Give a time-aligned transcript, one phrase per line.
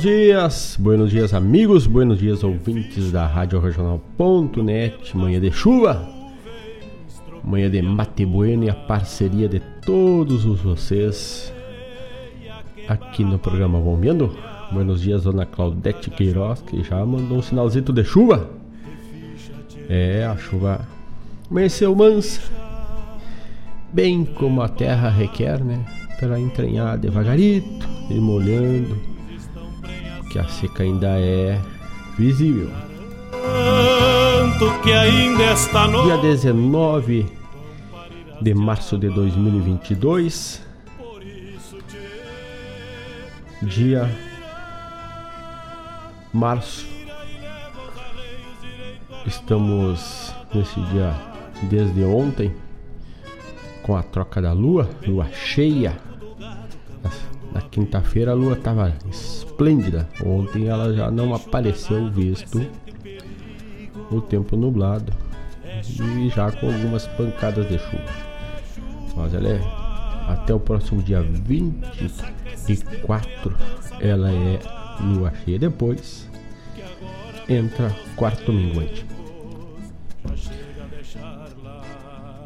[0.00, 6.08] Buenos dias, buenos dias amigos, buenos dias ouvintes da Rádio Regional.net, manhã de chuva,
[7.44, 11.52] manhã de mate bueno e a parceria de todos os vocês
[12.88, 14.34] aqui no programa Bombeando.
[14.72, 18.48] Buenos dias, dona Claudete Queiroz, que já mandou um sinalzito de chuva.
[19.86, 20.80] É, a chuva
[21.50, 22.40] amanheceu mansa,
[23.92, 25.84] bem como a terra requer, né?
[26.18, 29.09] Para entranhar devagarito e molhando
[30.30, 31.60] que a seca ainda é
[32.16, 32.70] visível.
[34.82, 36.04] que ainda está no...
[36.04, 37.26] Dia 19
[38.40, 40.62] de março de 2022.
[43.62, 44.08] Dia
[46.32, 46.86] março.
[49.26, 51.12] Estamos nesse dia
[51.64, 52.54] desde ontem
[53.82, 56.09] com a troca da lua, lua cheia.
[57.52, 60.08] Na quinta-feira a lua estava esplêndida.
[60.24, 62.66] Ontem ela já não apareceu, visto
[64.10, 65.12] o tempo nublado
[65.84, 68.04] e já com algumas pancadas de chuva.
[69.16, 69.60] Mas ela é
[70.28, 73.56] até o próximo dia 24
[74.00, 74.60] ela é
[75.00, 75.58] lua cheia.
[75.58, 76.30] Depois
[77.48, 79.04] entra quarto minguante.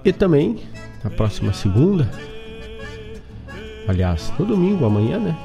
[0.05, 0.61] E também
[1.03, 2.09] na próxima segunda,
[3.87, 5.37] aliás, no domingo amanhã, né?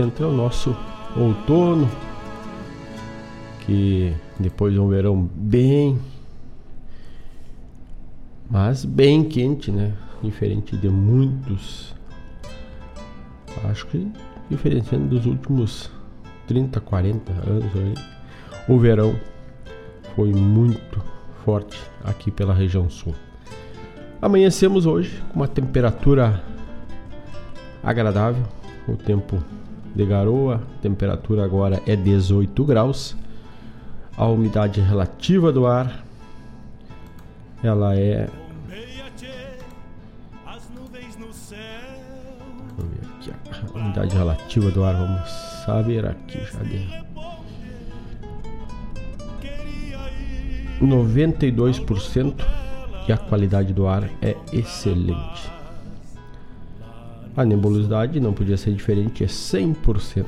[0.00, 0.76] entra o nosso
[1.16, 1.88] outono,
[3.60, 5.98] que depois é um verão bem,
[8.50, 9.92] mas bem quente, né?
[10.22, 11.94] Diferente de muitos,
[13.70, 14.10] acho que
[14.50, 15.90] diferenciando dos últimos
[16.46, 17.94] 30, 40 anos aí,
[18.68, 19.14] o verão
[20.16, 21.00] foi muito
[21.44, 23.14] forte aqui pela região sul.
[24.20, 26.42] Amanhecemos hoje com uma temperatura
[27.88, 28.42] agradável,
[28.86, 29.42] o tempo
[29.94, 33.16] de garoa, temperatura agora é 18 graus.
[34.16, 36.04] A umidade relativa do ar
[37.62, 38.28] ela é
[43.18, 43.32] Aqui,
[43.74, 45.28] a umidade relativa do ar, vamos
[45.64, 46.86] saber aqui já de
[50.80, 52.34] 92%
[53.08, 55.57] e a qualidade do ar é excelente.
[57.38, 60.26] A nebulosidade não podia ser diferente, é 100%.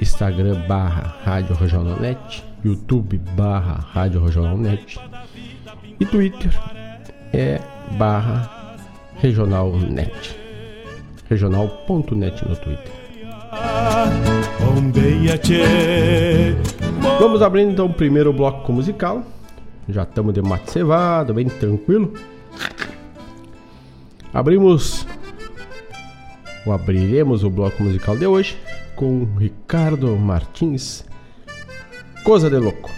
[0.00, 4.98] Instagram barra Rádio Regionalnet, YouTube barra Rádio Regionalnet
[6.00, 6.50] e Twitter
[7.32, 7.60] é
[7.98, 8.76] barra
[9.20, 10.36] Regionalnet.
[11.28, 12.95] Regional.net no Twitter.
[17.18, 19.22] Vamos abrindo então o primeiro bloco musical.
[19.88, 22.12] Já estamos de mate cevado, bem tranquilo.
[24.32, 25.06] Abrimos
[26.64, 28.58] ou abriremos o bloco musical de hoje
[28.94, 31.04] com Ricardo Martins,
[32.24, 32.90] Coisa de Louco.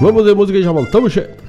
[0.00, 1.45] Vamos de música e já voltamos, chefe.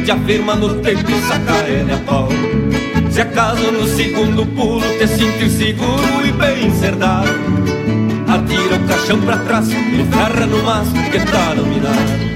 [0.00, 2.28] Te afirma no tempo e saca ele a pau.
[3.10, 7.28] Se acaso no segundo pulo te sentir seguro e bem cerdado
[8.28, 12.29] Atira o caixão pra trás e ferra no mastro que tá dominado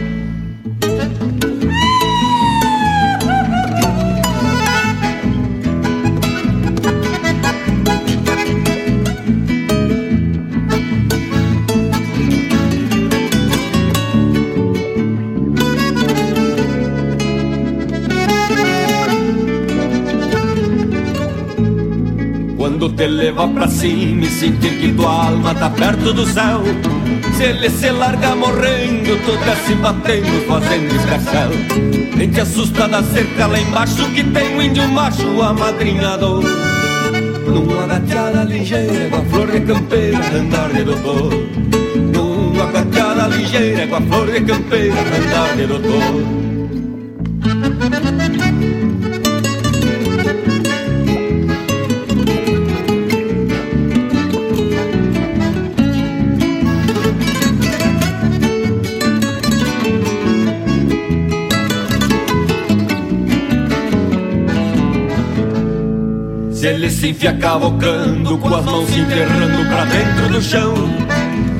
[22.96, 26.62] te leva pra cima e sentir que tua alma tá perto do céu.
[27.36, 31.50] Se ele se larga morrendo, tu desce batendo, fazendo escarcel.
[32.16, 36.44] Nem te assusta da cerca lá embaixo que tem um índio macho amadrinhador.
[37.46, 41.30] Numa gateada ligeira com a flor de campeira, andar de doutor.
[42.14, 46.44] Numa gateada ligeira com a flor de campeira, andar de doutor.
[66.74, 70.74] Ele se enfia cavocando, com as mãos se enterrando pra dentro do chão.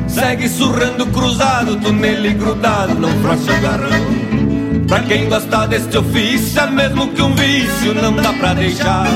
[0.09, 4.85] Segue surrando cruzado, tu nele grudado, não frouxa o garrão.
[4.89, 9.07] Pra quem gosta deste ofício, é mesmo que um vício, não dá pra deixar.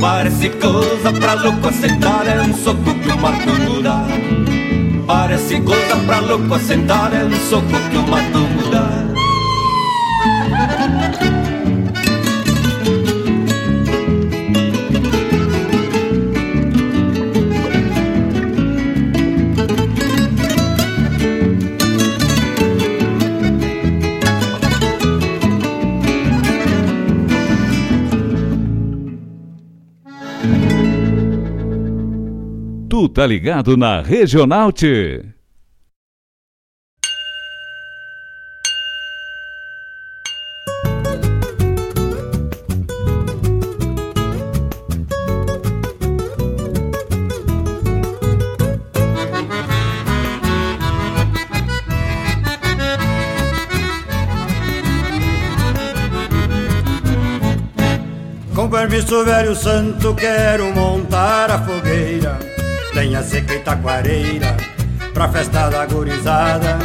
[0.00, 4.06] Parece coisa pra louco assentar, é um soco que o mato dá.
[5.06, 8.45] Parece coisa pra louco assentar, é um soco que o mato
[33.16, 35.24] tá ligado na Regional-T.
[58.54, 62.55] Com permisso, velho santo, quero montar a fogueira
[62.96, 64.56] Lenha seca e taquareira
[65.12, 66.78] Pra festa da gurizada.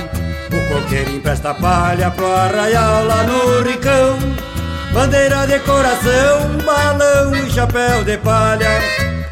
[0.52, 4.20] O coqueiro empresta palha pro arraial lá no ricão.
[4.94, 8.82] Bandeira de coração, balão e chapéu de palha.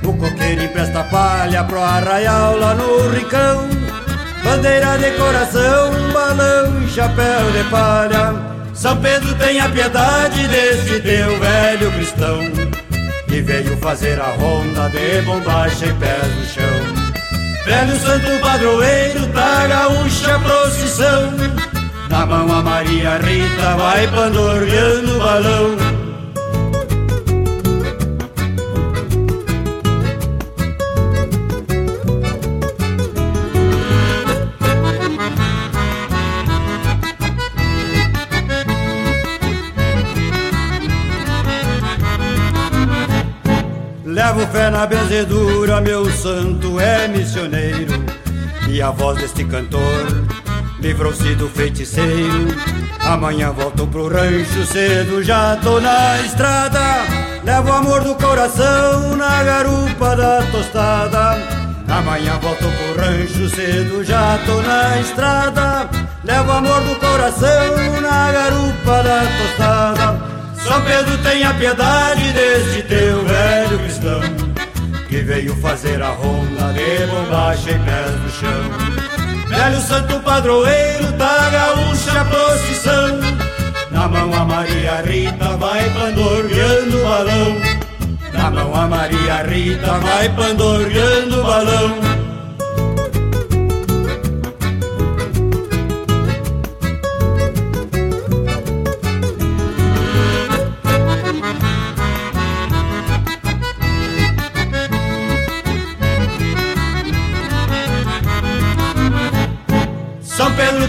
[0.04, 3.68] O coqueiro empresta palha pro arraial lá no ricão.
[4.42, 8.34] Bandeira de coração, balão e chapéu de palha.
[8.74, 12.69] São Pedro tenha piedade desse teu velho cristão
[13.30, 17.10] que veio fazer a ronda de bombacha e pés no chão.
[17.64, 21.32] Velho santo padroeiro da gaúcha procissão,
[22.10, 26.09] na mão a Maria Rita vai pandorreando o balão.
[44.50, 48.04] Fé na benzedura, meu santo é missioneiro.
[48.68, 50.06] E a voz deste cantor
[50.80, 52.48] livrou-se do feiticeiro.
[53.00, 56.80] Amanhã volto pro rancho cedo, já tô na estrada.
[57.44, 61.38] Levo amor do coração na garupa da tostada.
[61.88, 65.90] Amanhã volto pro rancho cedo, já tô na estrada.
[66.24, 70.40] Levo amor do coração na garupa da tostada.
[70.64, 74.39] São Pedro tenha piedade deste teu velho cristão
[75.10, 79.50] Que veio fazer a ronda de bombacha e pés no chão.
[79.50, 83.20] Velho santo padroeiro da gaúcha procissão.
[83.90, 87.58] Na mão a Maria Rita vai pandorreando o balão.
[88.34, 92.29] Na mão a Maria Rita vai pandorreando o balão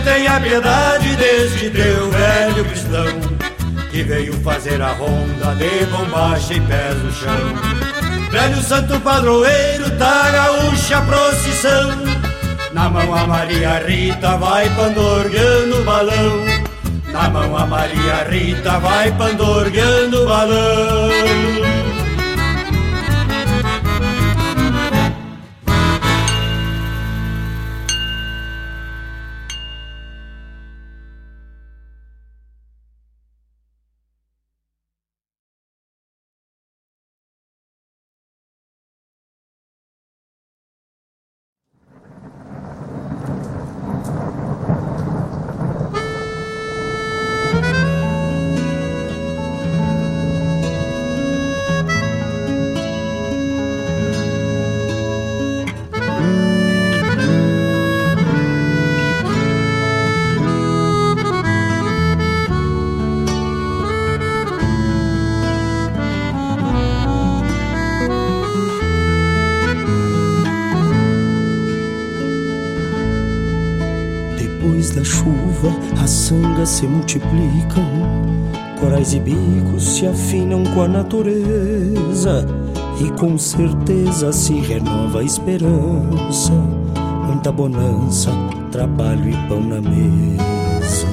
[0.04, 3.06] tenha piedade deste teu velho cristão
[3.90, 8.30] Que veio fazer a ronda de bombacha e pés no chão.
[8.30, 11.90] Velho santo padroeiro da gaúcha procissão
[12.72, 16.44] Na mão a Maria Rita vai pandorgueando o balão.
[17.12, 21.69] Na mão a Maria Rita vai pandorgueando o balão
[76.67, 77.85] se multiplicam,
[78.79, 82.47] corais e bicos se afinam com a natureza
[83.00, 86.52] e com certeza se renova a esperança.
[87.26, 88.31] Muita bonança,
[88.71, 91.07] trabalho e pão na mesa.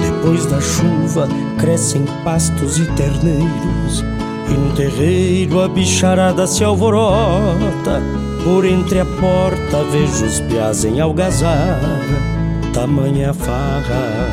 [0.00, 4.04] Depois da chuva crescem pastos e terneiros,
[4.48, 8.02] e no terreiro a bicharada se alvorota.
[8.42, 12.39] Por entre a porta vejo os piás em algazarra
[12.72, 14.28] tamanha farra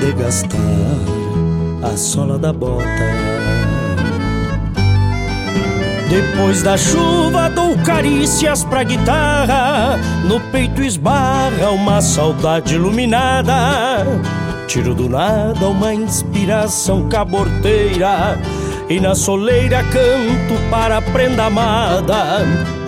[0.00, 0.58] de gastar
[1.82, 2.84] a sola da bota.
[6.08, 9.98] Depois da chuva dou carícias pra guitarra,
[10.28, 14.04] no peito esbarra uma saudade iluminada.
[14.68, 18.38] Tiro do nada uma inspiração caborteira
[18.88, 22.44] e na soleira canto para a prenda amada.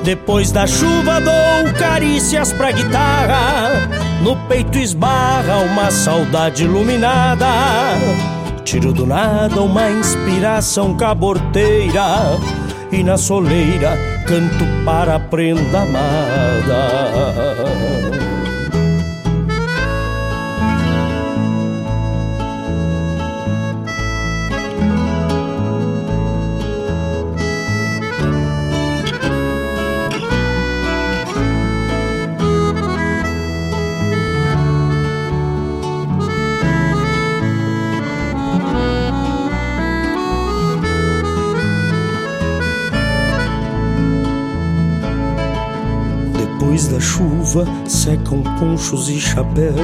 [0.07, 3.89] Depois da chuva dou carícias pra guitarra.
[4.23, 7.45] No peito esbarra uma saudade iluminada.
[8.65, 12.39] Tiro do nada uma inspiração caborteira.
[12.93, 17.96] E na soleira canto para a prenda amada
[46.97, 49.77] da chuva secam ponchos e chapéus.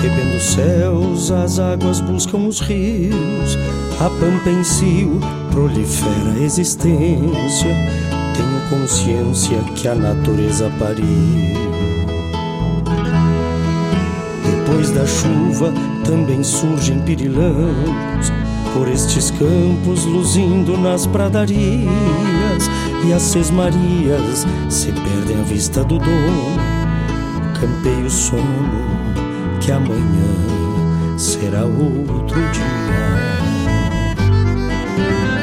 [0.00, 3.56] Bebendo céus, as águas buscam os rios.
[4.00, 5.08] A pampa em si
[5.52, 7.76] prolifera a existência.
[8.34, 11.06] Tenho consciência que a natureza pariu.
[14.44, 15.72] Depois da chuva
[16.04, 18.32] também surgem pirilãos
[18.74, 22.39] por estes campos luzindo nas pradarias
[23.04, 26.58] e as sesmarias se perdem à vista do dono.
[27.60, 29.00] Campei o sono
[29.60, 32.70] que amanhã será outro dia.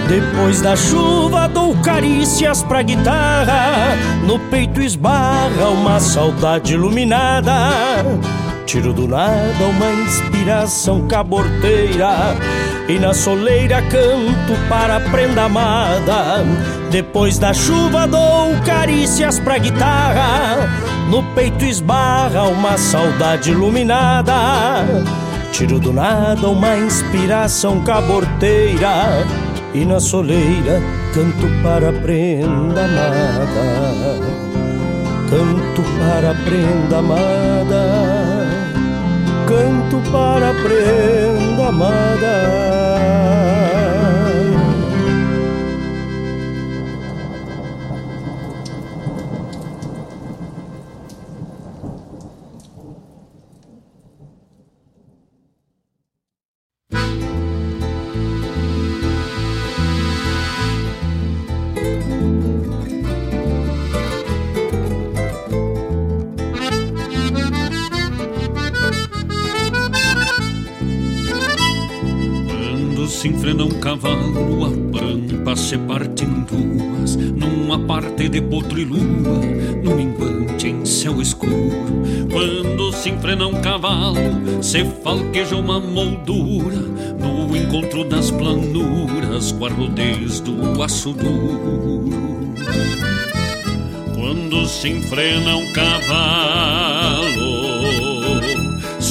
[0.08, 7.54] Depois da chuva dou carícias pra guitarra, no peito esbarra uma saudade iluminada.
[8.66, 12.36] Tiro do nada uma inspiração caborteira
[12.88, 16.44] e na soleira canto para a prenda amada.
[16.92, 20.70] Depois da chuva dou carícias pra guitarra,
[21.10, 24.34] no peito esbarra uma saudade iluminada.
[25.52, 29.26] Tiro do nada uma inspiração caborteira
[29.74, 30.82] e na soleira
[31.14, 34.38] canto para prenda amada.
[35.30, 38.48] Canto para prenda amada
[39.48, 43.77] canto para prenda amada.
[75.48, 79.00] Pampa se parte em duas, numa parte de potro e lua,
[79.82, 82.04] num minguante em céu escuro.
[82.30, 84.18] Quando se enfrena um cavalo,
[84.62, 86.76] se falqueja uma moldura,
[87.20, 92.54] no encontro das planuras, com a rodez do aço duro.
[94.16, 96.97] quando se enfrena um cavalo.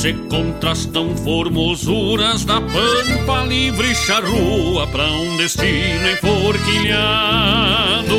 [0.06, 8.14] Se contrastam formosuras da pampa livre charrua para um destino enforquilhado.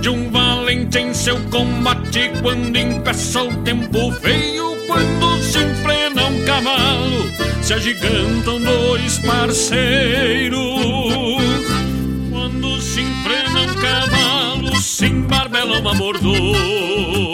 [0.00, 6.42] De um valente em seu combate quando impeça o tempo feio quando se enfrena um
[6.46, 10.56] cavalo se agigantam dois parceiros.
[12.30, 17.33] Quando se enfrena um cavalo se embarbela uma mordona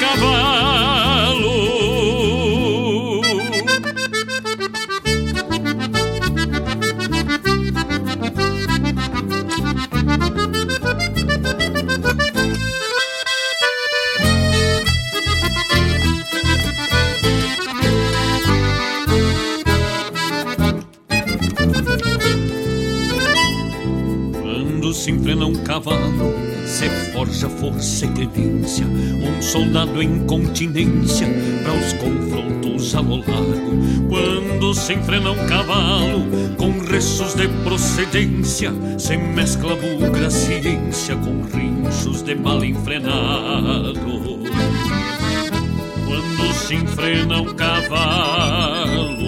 [0.00, 0.61] cavalo.
[26.82, 31.28] Se forja força e tenência, um soldado em continência
[31.62, 34.08] para os confrontos ao largo.
[34.08, 42.22] Quando se enfrena um cavalo, com restos de procedência, se mescla bugra ciência com rinchos
[42.22, 44.40] de mal enfrenado.
[46.04, 49.22] Quando se enfrena um cavalo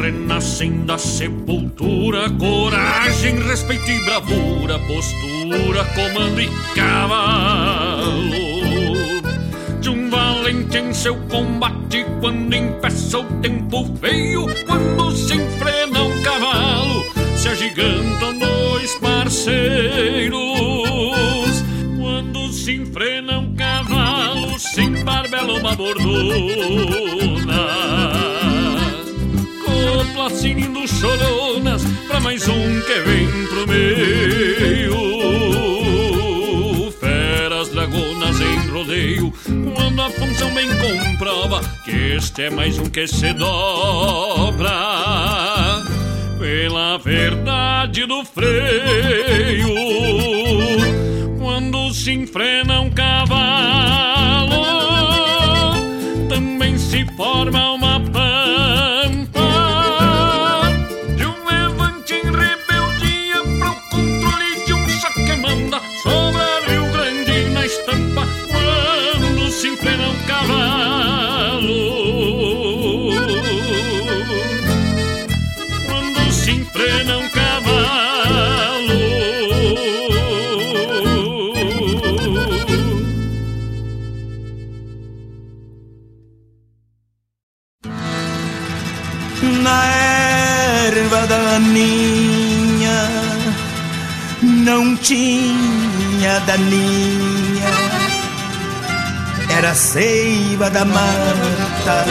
[0.00, 5.41] renascem da sepultura, coragem, respeito e bravura, postura,
[5.94, 8.22] comando e cavalo.
[9.80, 16.22] De um valente em seu combate, quando impeça o tempo feio, quando se enfrena um
[16.22, 17.04] cavalo,
[17.36, 20.40] se agigantam dois parceiros.
[22.00, 27.22] Quando se enfrena um cavalo, se embarbela uma bordona
[30.02, 34.51] copla sinindo choronas pra mais um que vem pro meio.
[40.02, 44.70] Quando a função bem comprova que este é mais um que se dobra
[46.38, 49.68] pela verdade do freio.
[51.38, 54.64] Quando se enfrena um cavalo,
[56.28, 57.81] também se forma uma
[91.32, 92.98] daninha
[94.42, 97.72] não tinha daninha,
[99.56, 102.04] era seiva da mata,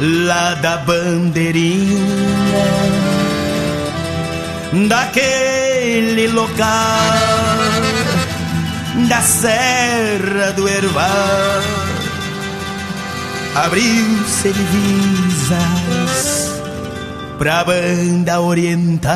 [0.00, 1.98] lá da bandeirinha,
[4.88, 6.56] daquele local,
[9.08, 11.62] da Serra do Erval,
[13.54, 15.87] abriu-se divisas
[17.38, 19.14] pra banda oriental.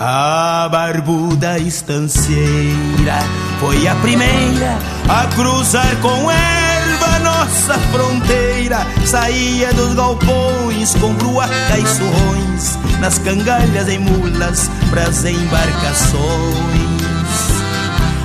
[0.00, 3.18] A barbuda estanceira
[3.60, 8.78] foi a primeira a cruzar com erva nossa fronteira.
[9.04, 16.80] Saía dos galpões com bruaca e surrões, nas cangalhas em mulas pras embarcações.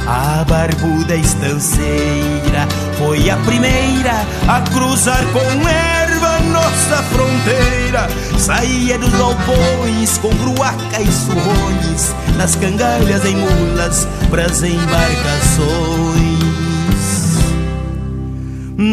[0.07, 6.04] A barbuda estanceira foi a primeira a cruzar com erva
[6.51, 8.07] nossa fronteira.
[8.37, 16.45] Saía dos galpões com gruaca e surrões Nas cangalhas em mulas pras embarcações.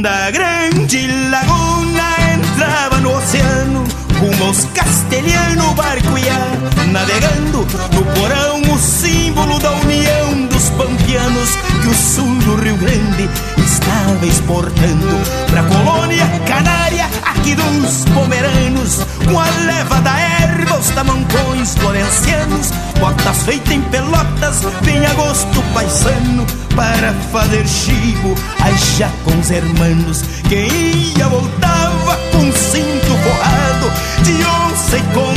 [0.03, 3.85] Da grande laguna entrava no oceano
[4.21, 11.95] Rumo aos castelhanos barco ia Navegando no porão o símbolo da união pampianos que o
[11.95, 20.01] sul do Rio Grande estava exportando pra colônia canária aqui dos pomeranos, com a leva
[20.01, 28.35] da erva, os tamancões florencianos, botas feitas em pelotas, vem agosto paisano, para fazer chico
[28.61, 30.69] aí já com os hermanos, quem
[31.17, 35.32] ia voltava com cinto forrado de onça e cor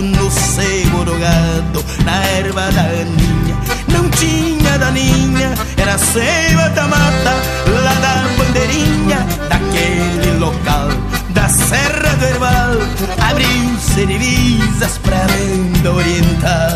[0.00, 3.56] no seguro gado, na erva daninha,
[3.88, 7.34] não tinha daninha, era seiva da mata,
[7.82, 10.88] lá da bandeirinha, daquele local,
[11.30, 12.76] da Serra do Herbal,
[13.30, 16.71] abriu-se divisas pra banda oriental.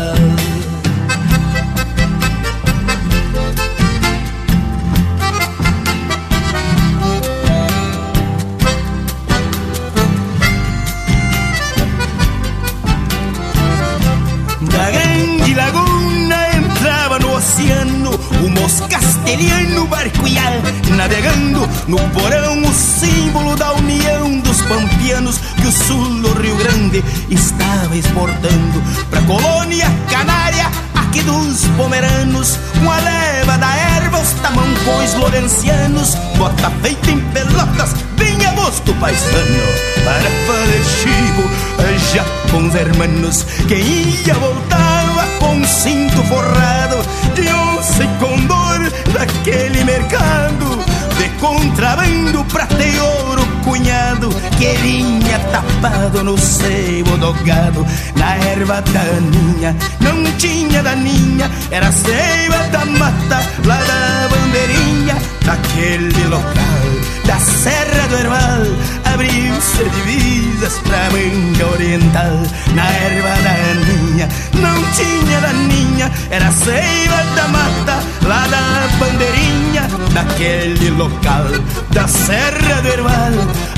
[27.99, 36.15] Exportando Pra colônia canária aqui dos pomeranos Com a leva da erva os tamancões lorencianos
[36.37, 39.63] Bota feita em pelotas, bem a gosto paisano.
[40.03, 41.67] Para fazer chivo
[42.13, 46.97] já com os hermanos Quem ia voltava com cinto forrado
[47.33, 50.79] De onça e condor daquele mercado
[51.17, 55.16] De contrabando, prata e ouro cunhado Que vinha
[55.57, 63.41] tapado no sebo do gado Na erva daninha, não tinha daninha Era seiva da mata,
[63.65, 65.15] lá da bandeirinha
[65.45, 66.87] Daquele local,
[67.25, 72.37] da Serra do Herbal Abriu-se divisas pra manga oriental
[72.73, 79.66] Na erva daninha, não tinha daninha Era seiva da mata, lá da bandeirinha
[80.13, 81.45] Daquele local,
[81.91, 83.33] da Serra do Herbal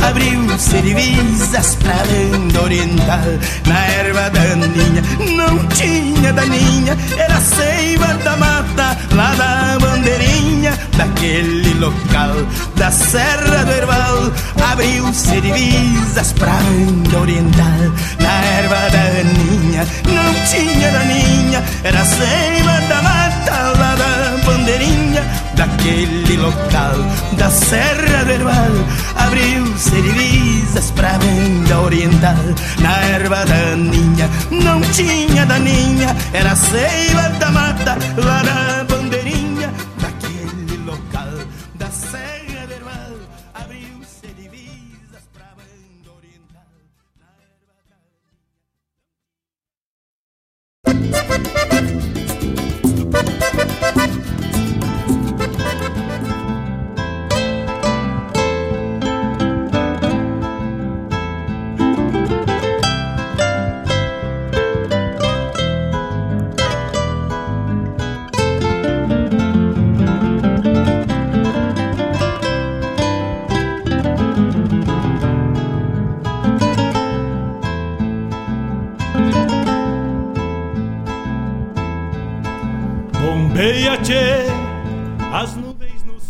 [0.08, 3.20] Abriu-se divisas pra banda oriental.
[3.68, 5.04] Na erva daninha,
[5.36, 10.78] não tinha daninha Era seiva da mata, lá da bandeirinha.
[10.98, 12.36] Daquele local,
[12.76, 14.32] da Serra do Herbal
[14.72, 17.94] Abriu-se divisas pra banda oriental.
[18.20, 25.24] Na erva daninha, não tinha daninha Era seiva da mata, lá da bandeirinha.
[25.56, 25.99] Daquele
[26.38, 26.96] local,
[27.38, 28.72] da Serra do Herbal
[29.16, 32.36] Abriu-se divisas pra banda oriental.
[32.80, 38.89] Na erva daninha, não tinha daninha Era seiva da mata, lá da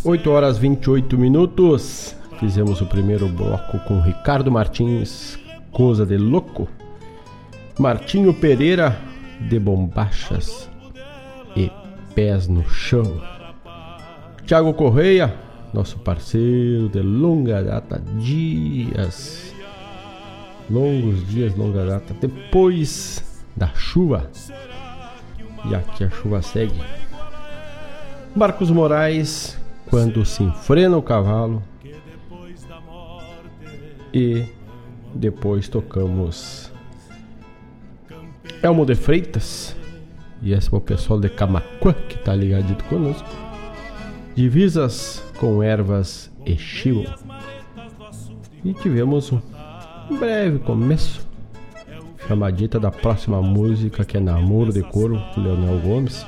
[0.04, 2.14] 8 horas 28 minutos.
[2.38, 5.40] Fizemos o primeiro bloco com Ricardo Martins,
[5.72, 6.68] Coisa de Louco.
[7.78, 9.00] Martinho Pereira,
[9.40, 10.70] de Bombachas
[11.56, 11.72] e
[12.14, 13.22] Pés no Chão.
[14.46, 15.34] Tiago Correia,
[15.74, 19.54] nosso parceiro de longa data, dias.
[20.70, 22.14] Longos dias, longa data.
[22.20, 23.24] Depois
[23.56, 24.30] da chuva.
[25.66, 26.82] E aqui a chuva segue.
[28.40, 31.62] Marcos Moraes, quando se enfrena o cavalo.
[34.14, 34.46] E
[35.14, 36.72] depois tocamos
[38.64, 39.76] Elmo de Freitas.
[40.42, 43.28] E esse é o pessoal de Camacuã que tá ligadito conosco.
[44.34, 47.04] Divisas com ervas e chivo.
[48.64, 49.42] E tivemos um
[50.18, 51.28] breve começo.
[52.26, 56.26] Chamadita da próxima música que é Namoro de Coro, Leonel Gomes.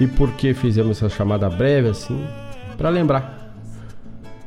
[0.00, 2.24] E por que fizemos essa chamada breve assim?
[2.76, 3.52] Para lembrar.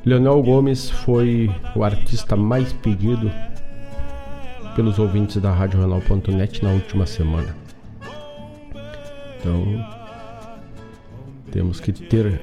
[0.06, 3.32] Leonel Gomes foi o artista mais pedido
[4.76, 7.56] pelos ouvintes da RadioRenal.net na última semana.
[9.38, 9.86] Então,
[11.52, 12.42] temos que ter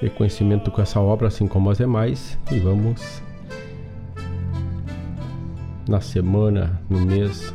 [0.00, 3.22] reconhecimento com essa obra, assim como as demais, e vamos
[5.88, 7.52] na semana, no mês,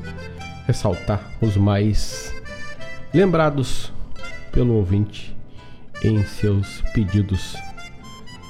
[0.65, 2.36] ressaltar os mais
[3.13, 3.91] lembrados
[4.51, 5.35] pelo ouvinte
[6.03, 7.55] em seus pedidos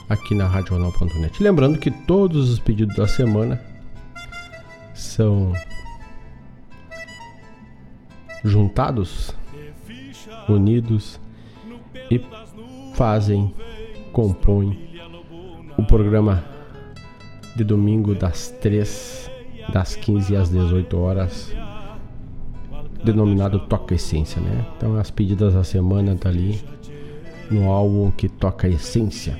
[0.09, 1.41] aqui na Radional.net.
[1.41, 3.61] Lembrando que todos os pedidos da semana
[4.93, 5.53] são
[8.43, 9.35] juntados,
[10.47, 11.19] unidos
[12.09, 12.21] e
[12.95, 13.53] fazem,
[14.11, 14.87] compõem
[15.77, 16.43] o programa
[17.55, 19.29] de domingo das 3
[19.71, 21.53] das 15 às 18 horas
[23.11, 24.65] denominado Toca Essência, né?
[24.75, 26.61] Então as pedidas da semana tá ali
[27.49, 29.39] no álbum que toca Essência.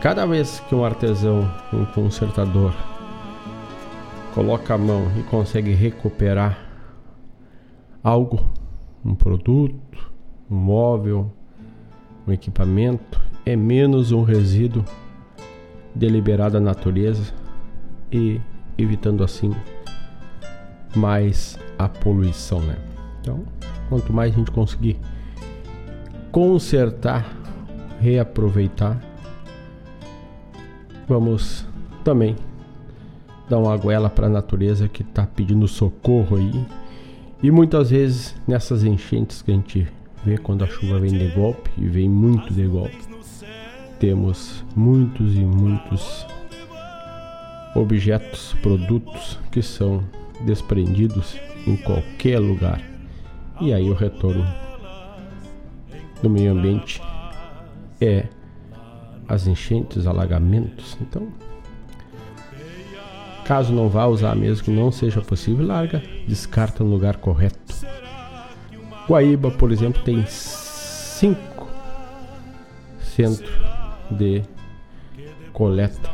[0.00, 2.74] Cada vez que um artesão, um consertador
[4.34, 6.58] coloca a mão e consegue recuperar
[8.02, 8.50] algo,
[9.04, 10.12] um produto,
[10.50, 11.30] um móvel,
[12.26, 14.84] um equipamento, é menos um resíduo
[15.94, 17.32] deliberado à natureza
[18.10, 18.40] e
[18.76, 19.52] evitando assim
[20.94, 22.76] mais a poluição, né?
[23.20, 23.40] Então,
[23.88, 24.98] quanto mais a gente conseguir
[26.30, 27.36] consertar,
[28.00, 29.00] reaproveitar,
[31.08, 31.66] vamos
[32.02, 32.36] também
[33.48, 36.66] dar uma goela para a natureza que está pedindo socorro aí.
[37.42, 39.86] E muitas vezes nessas enchentes que a gente
[40.24, 42.98] vê quando a chuva vem de golpe e vem muito de golpe,
[43.98, 46.26] temos muitos e muitos
[47.74, 50.02] objetos, produtos que são
[50.42, 52.80] desprendidos em qualquer lugar.
[53.60, 54.44] E aí o retorno
[56.22, 57.00] do meio ambiente
[58.00, 58.26] é
[59.28, 60.96] as enchentes, alagamentos.
[61.00, 61.28] Então,
[63.44, 67.58] caso não vá usar mesmo que não seja possível, larga, descarta no lugar correto.
[69.08, 71.68] Guaíba, por exemplo, tem cinco
[73.00, 73.50] centros
[74.10, 74.42] de
[75.52, 76.10] coleta,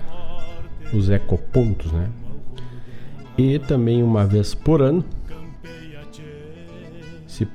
[0.92, 2.08] os ecopontos, né?
[3.36, 5.04] E também uma vez por ano,
[7.26, 7.46] se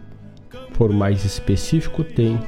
[0.71, 2.39] for mais específico, tem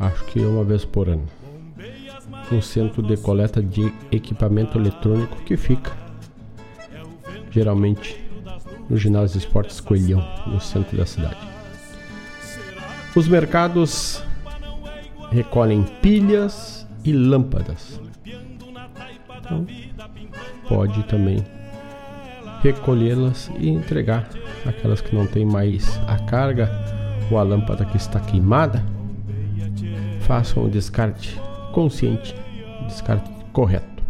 [0.00, 1.26] acho que é uma vez por ano
[2.50, 5.92] um centro de coleta de equipamento eletrônico que fica
[7.50, 8.22] geralmente
[8.88, 11.36] no ginásio de esportes Coelhão, no centro da cidade.
[13.14, 14.22] Os mercados
[15.30, 18.01] recolhem pilhas e lâmpadas.
[19.52, 19.66] Então,
[20.66, 21.44] pode também
[22.62, 24.28] recolhê-las e entregar
[24.64, 26.70] aquelas que não têm mais a carga
[27.30, 28.82] ou a lâmpada que está queimada.
[30.20, 31.38] Façam o descarte
[31.72, 32.34] consciente,
[32.86, 34.02] descarte correto.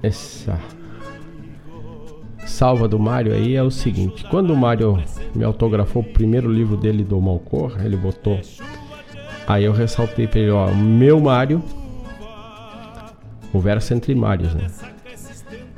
[0.03, 0.59] essa
[2.45, 5.01] salva do Mário aí é o seguinte: quando o Mário
[5.33, 8.39] me autografou o primeiro livro dele do Malcor, ele botou.
[9.47, 11.63] Aí eu ressaltei para ele: ó, meu Mário,
[13.51, 14.67] o verso entre Mários, né?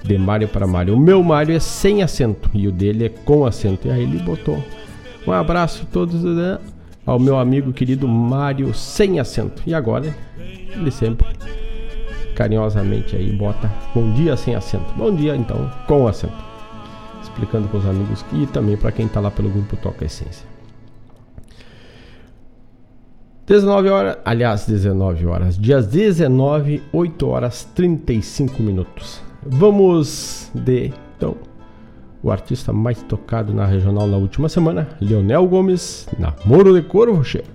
[0.05, 0.95] De Mário para Mário.
[0.95, 3.87] O meu Mário é sem acento e o dele é com acento.
[3.87, 4.63] E aí ele botou.
[5.25, 6.59] Um abraço a todos né,
[7.05, 9.63] ao meu amigo querido Mário sem acento.
[9.65, 11.25] E agora ele sempre
[12.35, 14.93] carinhosamente aí bota bom dia sem acento.
[14.95, 16.55] Bom dia então com acento
[17.35, 20.47] explicando com os amigos e também para quem está lá pelo grupo Toca Essência.
[23.45, 29.21] 19 horas, aliás, 19 horas, dias 19, 8 horas 35 minutos.
[29.45, 31.35] Vamos de então
[32.23, 37.47] o artista mais tocado na regional na última semana, Leonel Gomes, Namoro de Corvo, cheiro.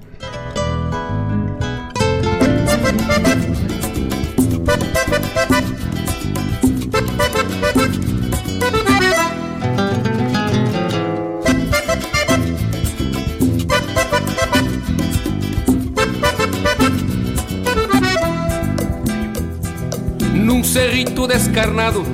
[20.72, 22.04] Cerrito descarnado,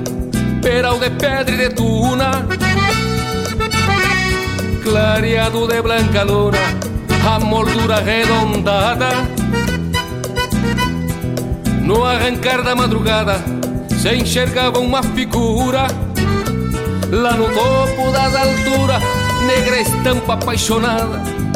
[0.63, 2.43] peral de pedra e de tuna,
[4.83, 6.57] clareado de blanca luna,
[7.23, 9.09] a moldura arredondada.
[11.83, 13.39] No arrancar da madrugada,
[14.01, 15.85] se enxergava uma figura,
[17.11, 19.03] lá no topo das alturas,
[19.45, 21.46] negra estampa apaixonada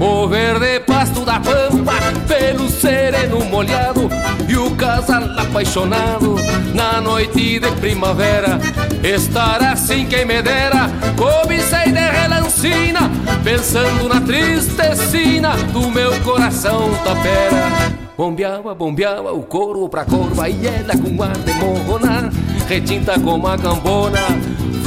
[0.00, 1.94] o verde pasto da pampa,
[2.26, 4.08] pelo sereno molhado
[4.48, 6.36] E o casal apaixonado
[6.74, 8.58] na noite de primavera
[9.02, 13.10] Estar assim quem me dera, cobicei de relancina
[13.42, 17.98] Pensando na tristecina do meu coração tapera.
[18.16, 22.30] Bombeava, bombeava o couro pra corva E ela com ar de morrona
[22.68, 24.18] Retinta como a cambona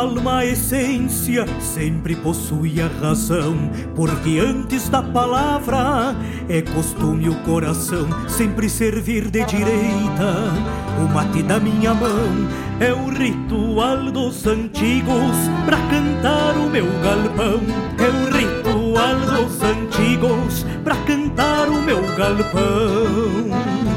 [0.00, 3.54] Alma a essência sempre possui a razão,
[3.94, 6.16] porque antes da palavra
[6.48, 10.52] é costume o coração sempre servir de direita.
[10.98, 12.32] O mate da minha mão
[12.80, 15.36] é o ritual dos antigos
[15.66, 17.60] pra cantar o meu galpão.
[17.98, 23.50] É o ritual dos antigos pra cantar o meu galpão.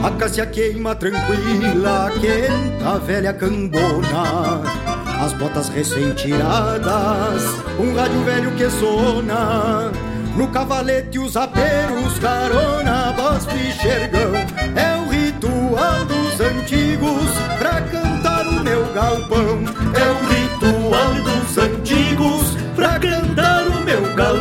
[0.03, 4.92] A cássia queima tranquila, quenta a velha cambona
[5.23, 7.43] as botas recém-tiradas,
[7.79, 9.91] um rádio velho que sona.
[10.35, 14.33] No cavalete os aperos, carona, voz enxergão
[14.75, 19.63] É o ritual dos antigos pra cantar o meu galpão
[19.93, 24.32] É o ritual dos antigos pra cantar o meu galpão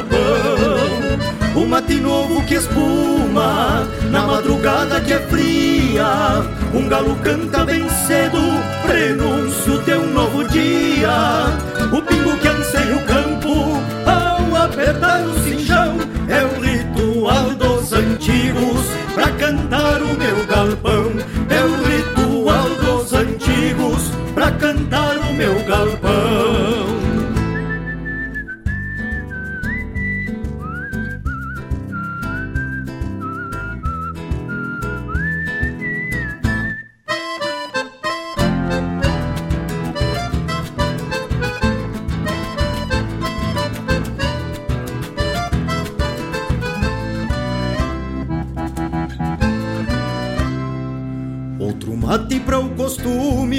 [1.72, 6.44] mate novo que espuma na madrugada que é fria
[6.74, 8.38] Um galo canta bem cedo,
[8.86, 11.46] prenúncio de um novo dia.
[11.90, 15.96] O pingo que anseia o campo ao apertar o cinchão
[16.28, 21.10] É o ritual dos antigos pra cantar o meu galpão.
[21.48, 21.71] É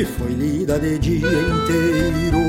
[0.05, 2.39] foi lida de dia inteiro.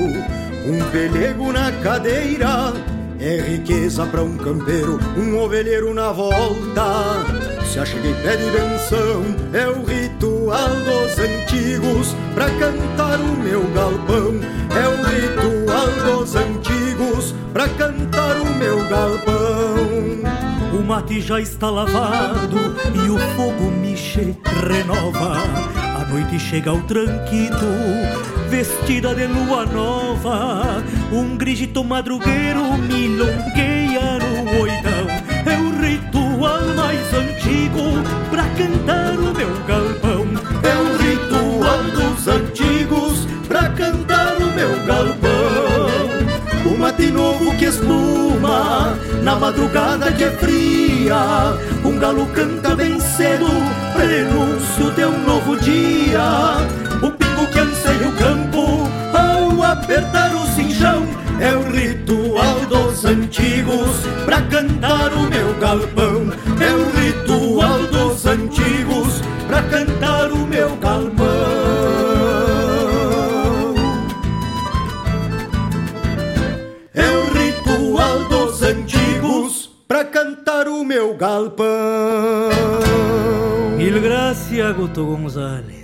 [0.67, 2.73] Um pelego na cadeira
[3.19, 7.25] é riqueza para um campeiro, um ovelheiro na volta.
[7.71, 14.41] Se achega e pede benção, é o ritual dos antigos pra cantar o meu galpão.
[14.75, 20.79] É o ritual dos antigos pra cantar o meu galpão.
[20.79, 24.37] O mate já está lavado e o fogo miche
[24.69, 25.84] renova.
[26.05, 27.65] A noite chega ao tranquito,
[28.51, 30.85] vestida de lua nova.
[31.11, 35.07] Um grito madrugueiro milongueia no oitão.
[35.47, 40.27] É o ritual mais antigo pra cantar o meu galpão.
[40.63, 46.71] É o ritual dos antigos pra cantar o meu galpão.
[46.71, 51.57] O mate novo que espuma na madrugada que é fria.
[51.83, 53.47] Um galo canta bem cedo,
[53.95, 56.59] prenúncio de um novo dia.
[57.03, 61.07] O pingo que anseia o campo ao apertar o cinchão.
[61.41, 66.33] É o ritual dos antigos pra cantar o meu galpão.
[66.61, 71.25] É o ritual dos antigos pra cantar o meu galpão.
[76.95, 81.65] É o ritual dos antigos pra cantar o meu galpão.
[84.03, 85.84] Gracias, Guto González.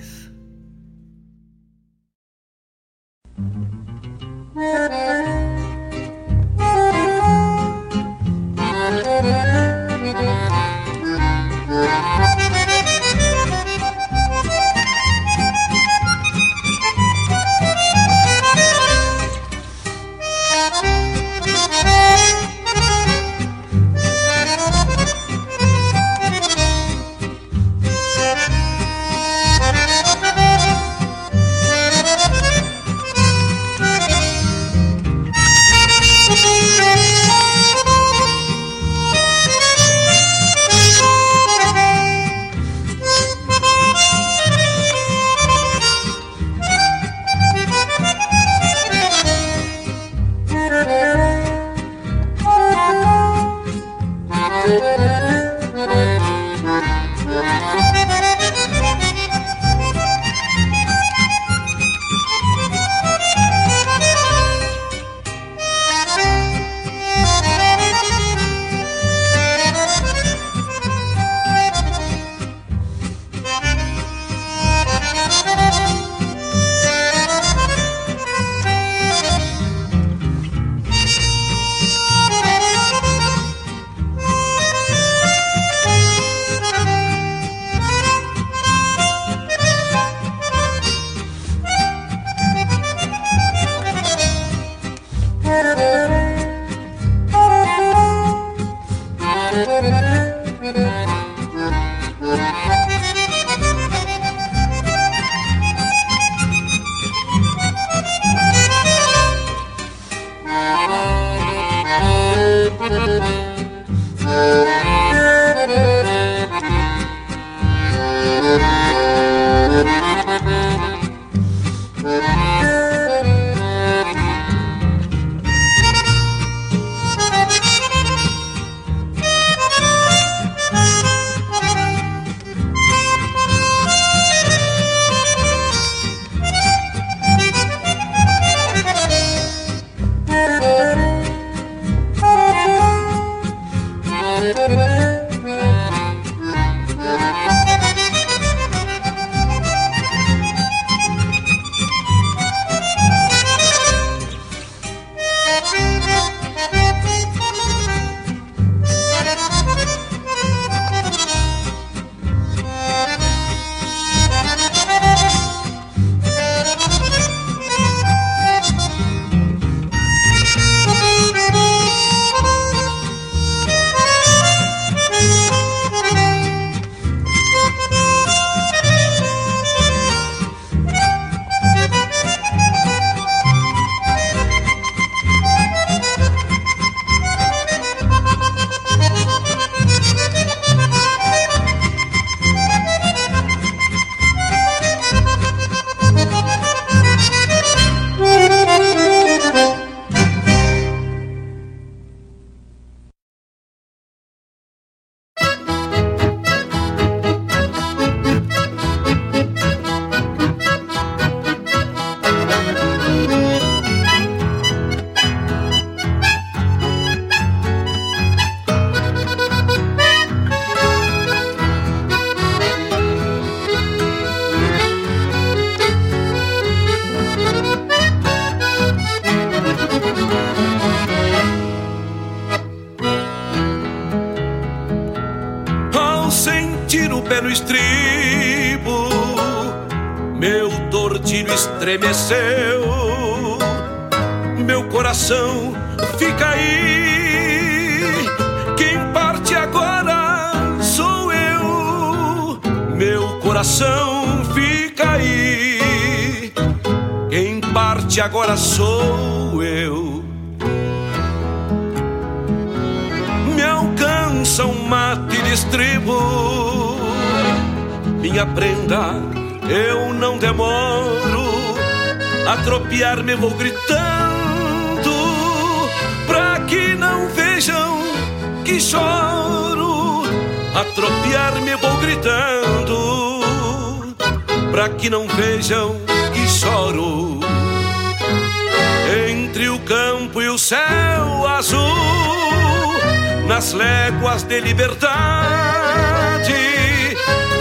[294.50, 296.52] De liberdade,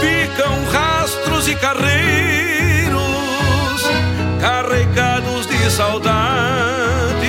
[0.00, 2.90] ficam rastros e carreiros
[4.40, 7.22] carregados de saudade.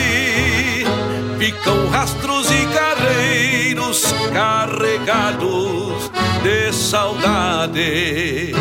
[1.37, 4.03] Ficam rastros e carreiros
[4.33, 6.09] carregados
[6.41, 8.55] de saudade.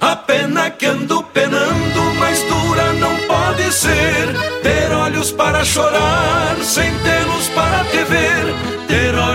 [0.00, 4.32] A pena que ando penando, mais dura não pode ser.
[4.62, 8.71] Ter olhos para chorar, sem tê-los para te ver.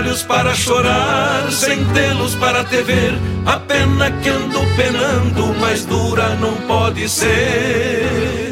[0.08, 3.12] Olhos para chorar, sem tê-los para te ver.
[3.44, 8.50] A pena que ando penando, mais dura não pode ser.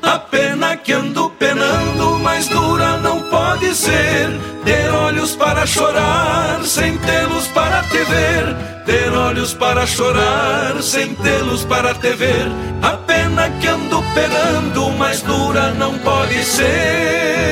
[0.00, 4.30] A pena que ando penando, mais dura não pode ser.
[4.64, 8.56] Ter olhos para chorar, sem tê-los para te ver.
[8.86, 12.50] Ter olhos para chorar, sem tê-los para te ver.
[12.80, 17.42] A pena que ando penando, mais dura não pode ser.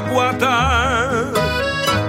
[0.00, 1.32] Guarda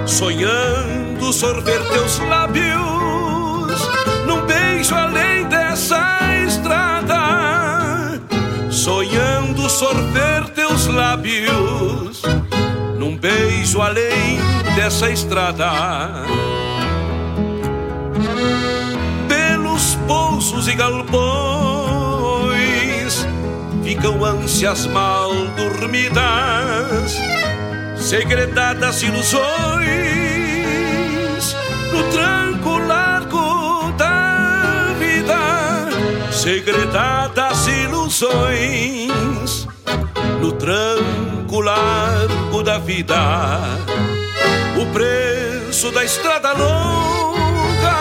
[0.06, 3.88] Sonhando sorver teus lábios
[4.26, 8.20] Num beijo além dessa estrada
[8.70, 12.22] Sonhando sorver teus lábios
[12.98, 14.38] Num beijo além
[14.78, 15.72] dessa estrada.
[19.26, 21.16] Pelos pousos e galpões
[23.82, 27.18] ficam ânsias mal dormidas,
[28.08, 29.44] segredadas ilusões
[31.92, 35.36] no tranco largo da vida,
[36.32, 39.68] segredadas ilusões
[40.40, 43.60] no tranco largo da vida.
[44.80, 47.98] O preço da estrada longa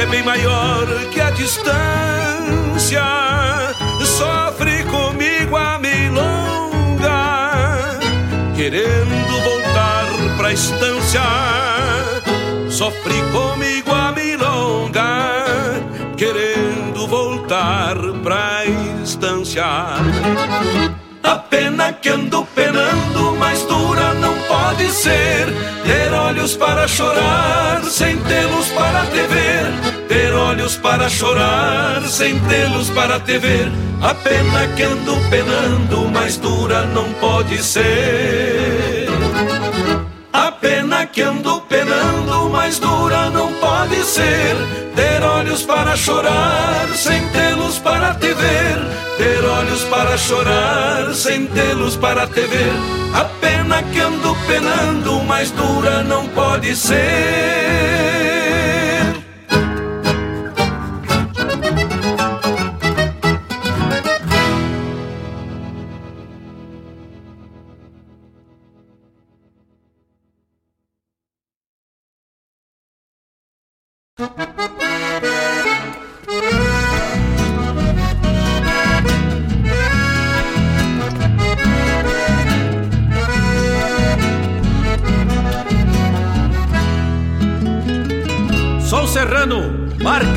[0.00, 3.02] é bem maior que a distância.
[8.64, 10.06] Querendo voltar
[10.38, 11.20] pra estância.
[12.70, 15.34] Sofre comigo a milonga,
[16.16, 18.64] querendo voltar pra
[19.02, 19.66] estância.
[21.22, 24.23] A pena que ando penando, mais dura não
[24.74, 25.46] pode ser.
[25.84, 30.06] Ter olhos para chorar, sem tê-los para te ver.
[30.08, 33.70] Ter olhos para chorar, sem tê-los para te ver.
[34.02, 39.08] A pena que ando penando, mais dura não pode ser.
[40.32, 44.56] A pena que ando penando, mais dura não pode ser.
[44.96, 48.78] Ter olhos para chorar, sem tê-los para te ver.
[49.18, 52.72] Ter olhos para chorar, sem tê-los para te ver.
[53.14, 54.23] A pena que ando
[55.34, 58.23] mais dura não pode ser.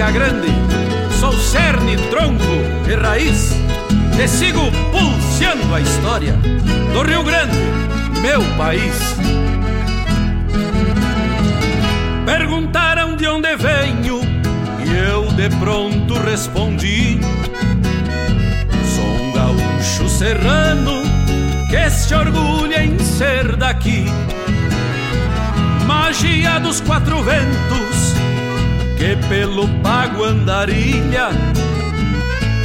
[0.08, 0.48] Marca grande,
[1.20, 2.44] sou cerne, tronco
[2.90, 3.52] e raiz.
[4.20, 6.34] E sigo pulseando a história
[6.94, 7.58] do Rio Grande,
[8.22, 9.16] meu país.
[12.26, 14.22] Perguntaram de onde venho
[14.80, 17.20] e eu de pronto respondi:
[18.96, 21.04] Sou um gaúcho serrano
[21.70, 24.06] que se orgulha em ser daqui.
[25.86, 28.27] Magia dos quatro ventos
[28.98, 31.30] que pelo pago andarilha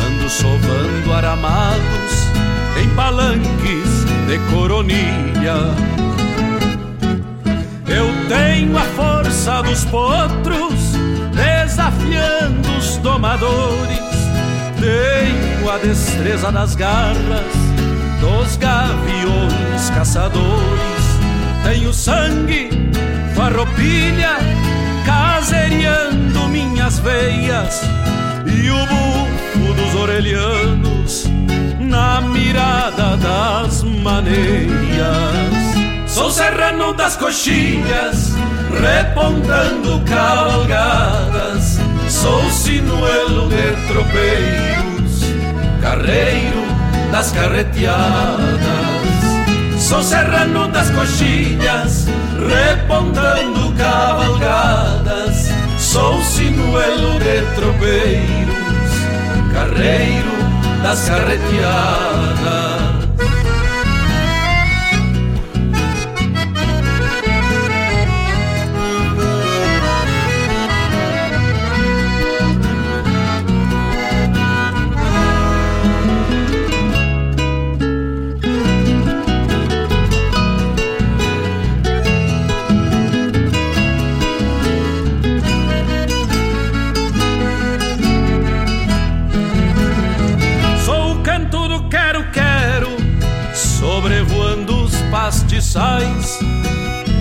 [0.06, 2.12] ando sovando aramados
[2.82, 5.56] em palanques de coronilha.
[7.86, 10.72] Eu tenho a força dos potros
[11.34, 14.00] desafiando os domadores.
[14.80, 17.62] Tenho a destreza das garras
[18.20, 21.02] dos gaviões caçadores.
[21.64, 22.70] Tenho sangue,
[23.52, 24.38] farroupilha,
[25.04, 27.82] casereando minhas veias
[28.46, 31.24] e o bufo dos orelhanos
[31.78, 34.72] na mirada das maneias.
[36.06, 38.34] Sou serrano das coxilhas,
[38.80, 41.78] repontando cavalgadas.
[42.08, 45.24] Sou sinuelo de tropeiros,
[45.82, 46.62] carreiro
[47.10, 49.01] das carreteadas.
[49.92, 52.06] Sou serrano das coxilhas,
[52.48, 55.50] repontando cavalgadas.
[55.78, 58.90] Sou sinuelo de tropeiros,
[59.52, 60.32] carreiro
[60.82, 62.71] das carreteadas.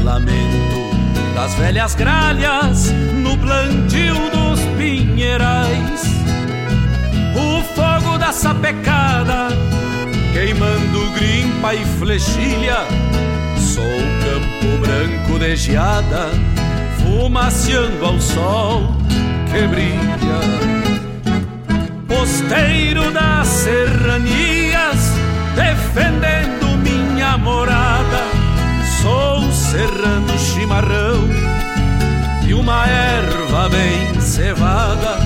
[0.03, 0.91] Lamento
[1.33, 6.03] das velhas gralhas no plantio dos pinheirais.
[7.33, 9.47] O fogo da sapecada
[10.33, 12.79] queimando grimpa e flechilha.
[13.55, 16.31] Sou campo branco de geada,
[16.97, 18.97] fumaciando ao sol
[19.49, 20.41] que brilha.
[22.05, 25.13] Posteiro das serranias,
[25.55, 28.30] defendendo minha morada.
[29.01, 31.27] Sou serrano chimarrão
[32.47, 35.17] e uma erva bem cevada.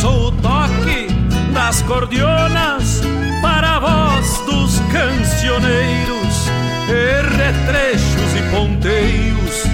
[0.00, 1.08] Sou o toque
[1.52, 3.00] das cordionas
[3.42, 6.46] para a voz dos cancioneiros
[6.88, 9.64] e retrechos e ponteiros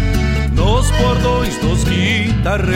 [0.55, 2.75] nos bordões dos guitarreiros.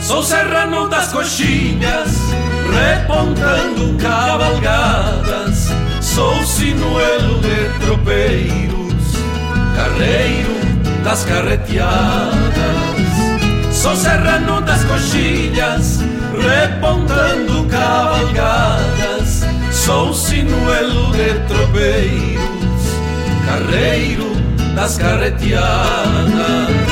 [0.00, 2.16] Sou serrano das coxinhas,
[2.72, 5.81] repontando cavalgadas
[6.14, 9.16] Sou sinuelo de tropeiros,
[9.74, 10.52] carreiro
[11.02, 12.42] das carreteadas.
[13.72, 16.00] Sou serrano das coxilhas,
[16.38, 19.40] repontando cavalgadas.
[19.70, 22.82] Sou sinuelo de tropeiros,
[23.46, 24.36] carreiro
[24.74, 26.91] das carreteadas.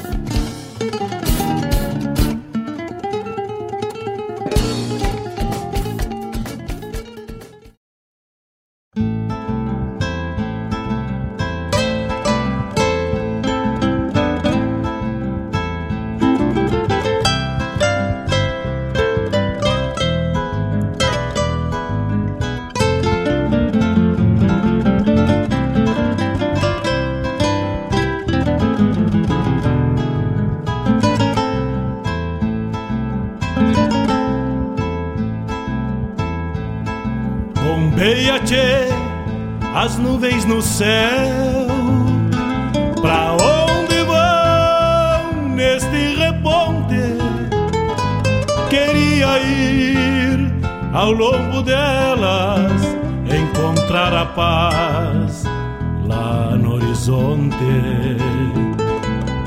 [57.41, 58.17] Horizonte.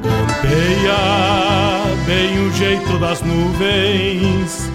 [0.03, 0.97] Campeia
[2.07, 4.71] bem o jeito das nuvens.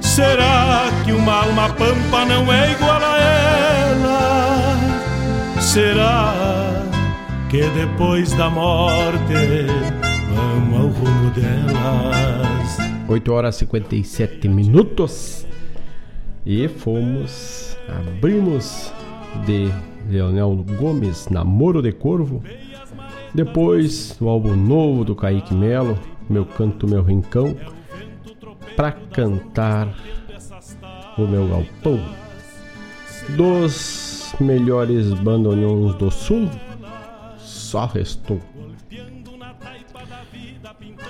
[0.00, 4.76] Será que uma alma pampa não é igual a ela?
[5.60, 6.34] Será
[7.50, 9.66] que depois da morte
[10.34, 12.78] vamos ao rumo delas?
[13.08, 15.46] 8 horas e 57 minutos
[16.44, 18.92] e fomos, abrimos
[19.46, 19.70] de
[20.08, 22.42] Leonel Gomes, Namoro de Corvo.
[23.34, 25.98] Depois, o álbum novo do Kaique Melo,
[26.28, 27.54] Meu Canto, Meu Rincão,
[28.74, 29.94] pra cantar
[31.18, 32.00] o meu galpão.
[33.36, 36.48] Dos melhores bandoneons do sul,
[37.36, 38.40] só restou.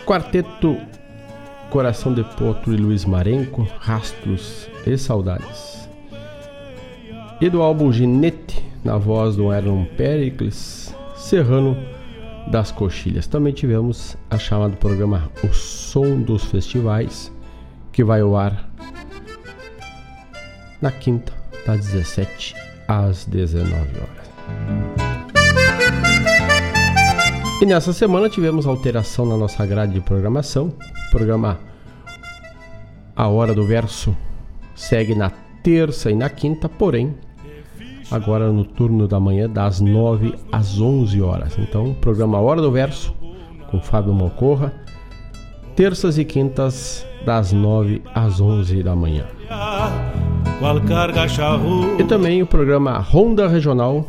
[0.05, 0.77] Quarteto
[1.71, 5.87] Coração de Potro e Luiz Marenco, Rastros e Saudades.
[7.41, 11.77] E do álbum Ginete, na voz do Aaron Pericles, Serrano
[12.51, 13.27] das Coxilhas.
[13.27, 17.33] Também tivemos a chamada programa O Som dos Festivais,
[17.93, 18.69] que vai ao ar
[20.81, 21.33] na quinta,
[21.67, 22.55] das 17
[22.87, 24.29] às 19 horas.
[27.61, 30.73] E nessa semana tivemos alteração na nossa grade de programação.
[31.09, 31.59] O programa
[33.17, 34.17] A Hora do Verso
[34.77, 35.31] segue na
[35.63, 37.17] terça e na quinta, porém
[38.11, 41.59] agora no turno da manhã, das 9 às 11 horas.
[41.59, 43.15] Então, programa Hora do Verso
[43.71, 44.73] com Fábio Mocorra,
[45.77, 49.27] terças e quintas, das 9 às 11 da manhã.
[51.99, 54.07] E também o programa Ronda Regional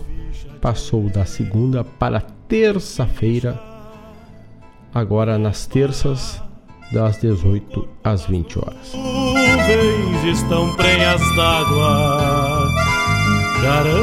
[0.61, 3.59] passou da segunda para terça-feira,
[4.93, 6.41] agora nas terças,
[6.91, 8.93] das 18 às 20 horas.
[8.95, 12.48] Nuvens estão prenhas d'água
[13.61, 13.99] Garanto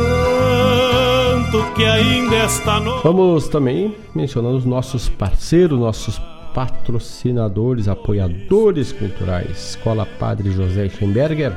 [1.74, 3.02] que ainda esta noite.
[3.02, 6.20] Vamos também mencionando os nossos parceiros, nossos
[6.54, 9.70] patrocinadores, apoiadores culturais.
[9.70, 11.52] Escola Padre José Schemberger,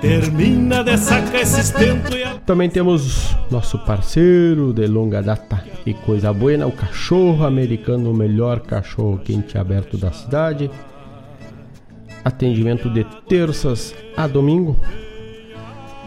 [0.00, 6.66] Termina de sacar esse e Também temos nosso parceiro de longa data e coisa boa,
[6.66, 10.70] o cachorro americano, o melhor cachorro quente aberto da cidade.
[12.24, 14.78] Atendimento de terças a domingo,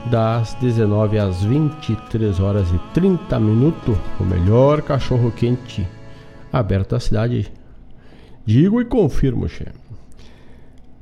[0.09, 5.87] das 19 às 23 horas e 30 minutos, o melhor cachorro quente
[6.51, 7.51] aberto da cidade.
[8.45, 9.65] Digo e confirmo, che.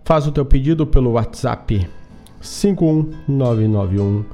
[0.06, 1.88] Faz o teu pedido pelo WhatsApp
[2.42, 4.26] 51991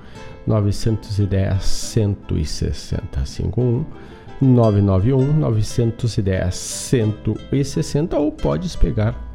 [0.47, 3.85] 910 160 51
[4.41, 9.28] 991 910 160 ou podes pegar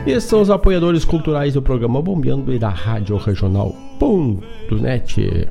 [0.08, 5.48] Esses são os apoiadores culturais do programa Bombeando e da Rádio Regional.net.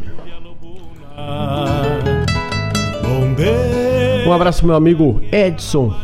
[4.26, 5.94] Um abraço meu amigo Edson,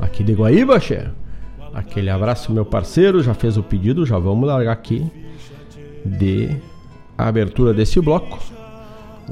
[0.00, 1.08] aqui de Guaíba, che.
[1.72, 5.04] Aquele abraço meu parceiro, já fez o pedido, já vamos largar aqui
[6.04, 6.56] de
[7.18, 8.38] abertura desse bloco.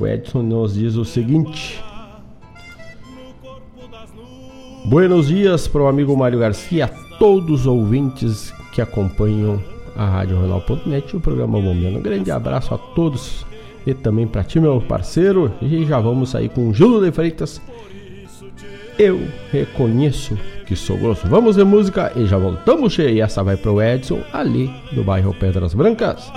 [0.00, 1.80] O Edson nos diz o seguinte:
[4.84, 9.62] Buenos dias para o amigo Mário Garcia, a todos os ouvintes que acompanham
[9.96, 11.98] a Rádio Regional.net e o programa Bombeando.
[11.98, 13.46] Um grande abraço a todos
[13.86, 15.52] e também para ti, meu parceiro.
[15.62, 17.60] E já vamos sair com Júlio de Freitas.
[18.98, 19.20] Eu
[19.50, 21.28] reconheço que sou grosso.
[21.28, 23.10] Vamos ver música e já voltamos, cheio.
[23.10, 26.30] E essa vai pro Edson, ali do bairro Pedras Brancas.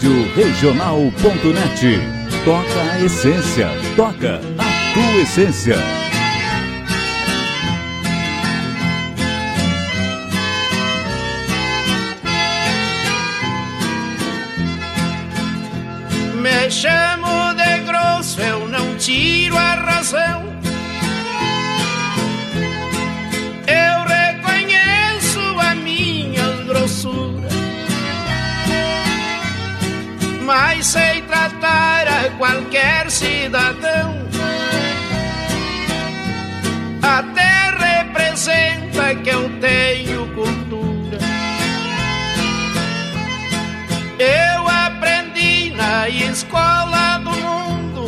[0.00, 2.00] Rádio Regional.net.
[2.42, 3.68] Toca a essência.
[3.96, 5.76] Toca a tua essência.
[16.34, 20.49] Me chamo de grosso, eu não tiro a razão.
[33.20, 34.10] Cidadão.
[37.02, 37.52] Até
[37.88, 41.18] representa que eu tenho cultura.
[44.18, 48.06] Eu aprendi na escola do mundo.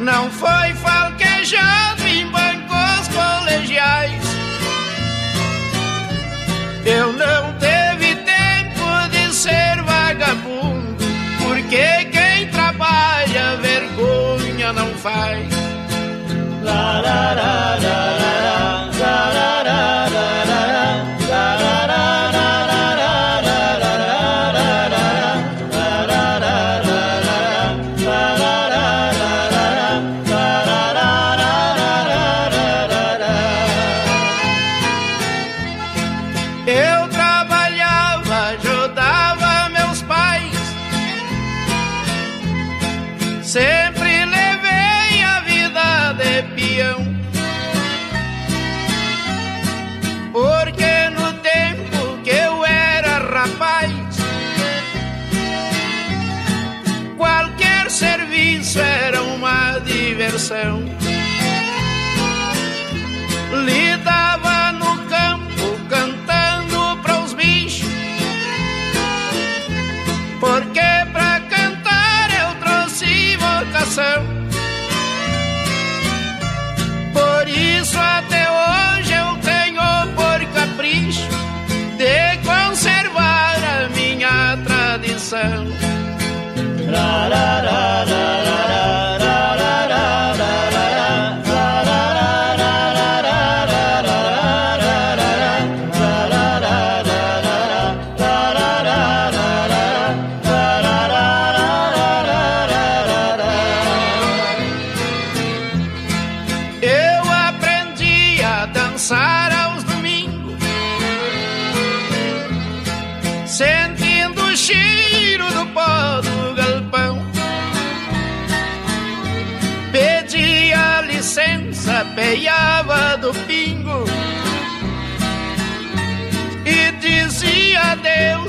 [0.00, 4.26] Não foi falquejado em bancos colegiais.
[6.84, 7.87] Eu não teve
[14.72, 15.48] não faz.
[16.62, 19.97] La, la, la, la, la, la, la, la,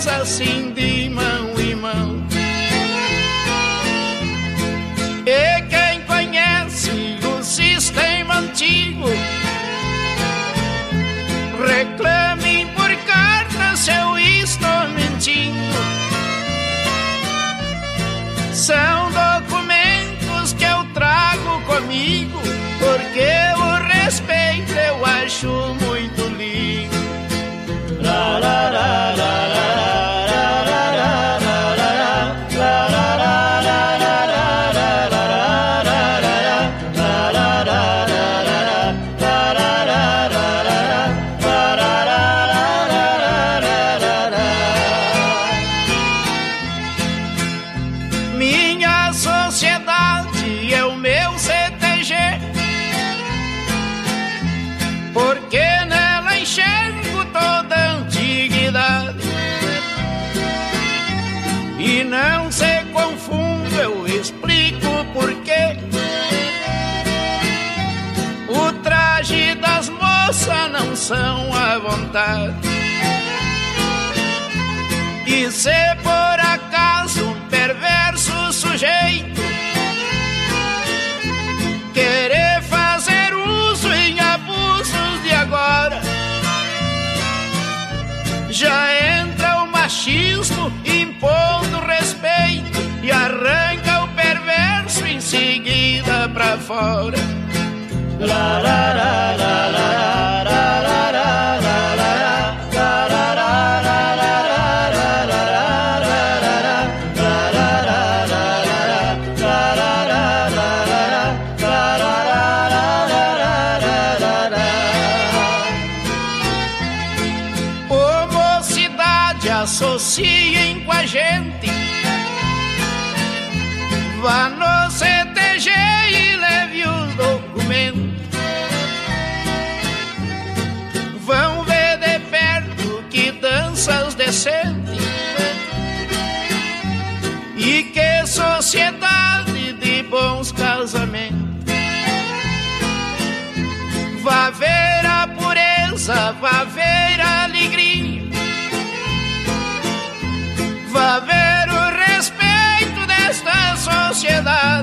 [0.09, 2.23] assim de mão em mão.
[5.25, 6.91] E quem conhece
[7.23, 9.09] o sistema antigo
[11.67, 15.59] reclame por carta se eu estou mentindo.
[18.53, 22.39] São documentos que eu trago comigo,
[22.79, 25.47] porque o respeito eu acho
[25.85, 26.99] muito lindo.
[28.03, 28.78] Ra, ra, ra,
[90.49, 97.17] justo impondo respeito e arranca o perverso em seguida pra fora.
[98.19, 100.38] La, la, la, la, la.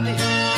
[0.07, 0.56] me.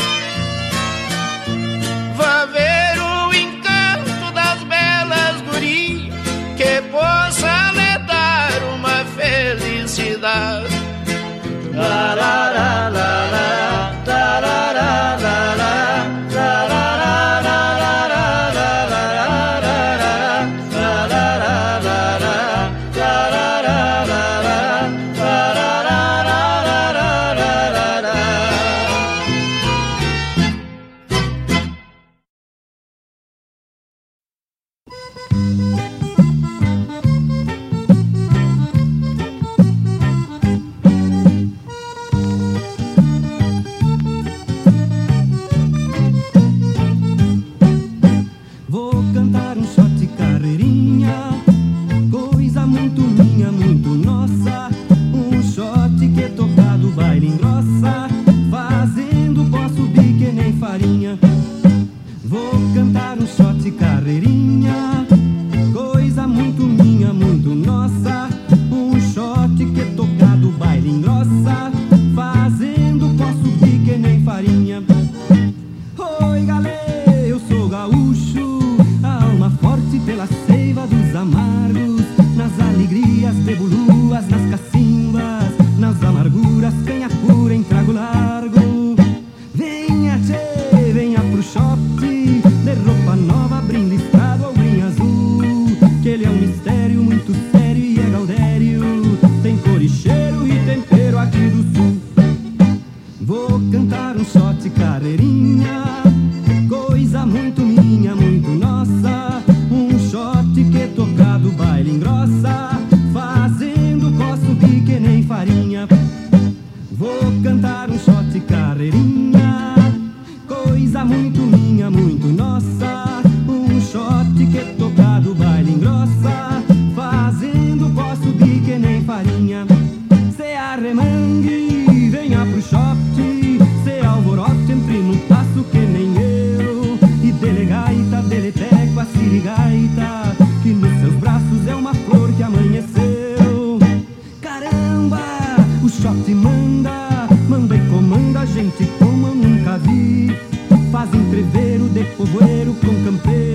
[152.17, 153.48] povoeiro com campeão.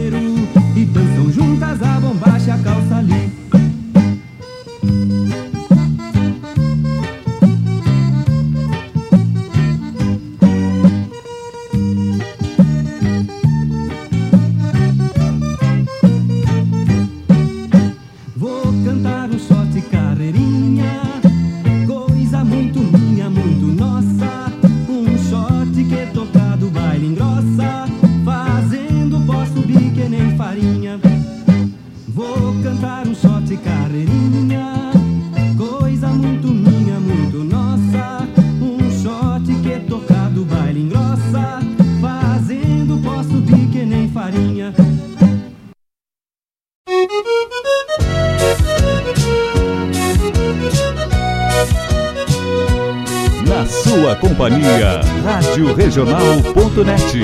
[55.94, 57.20] Regional.net.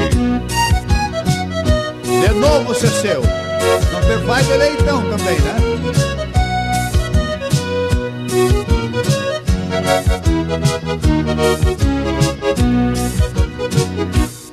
[2.05, 3.23] De novo, Ceceu.
[3.91, 5.55] Não tem faz de leitão também, né?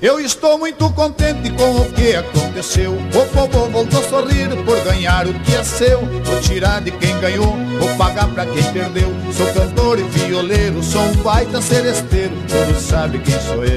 [0.00, 2.94] Eu estou muito contente com o que aconteceu.
[2.94, 6.00] O povo voltou a sorrir por ganhar o que é seu.
[6.24, 9.12] Vou tirar de quem ganhou, vou pagar pra quem perdeu.
[9.30, 12.32] Sou cantor e violeiro, sou um baita seresteiro.
[12.48, 13.75] Todo sabe quem sou eu.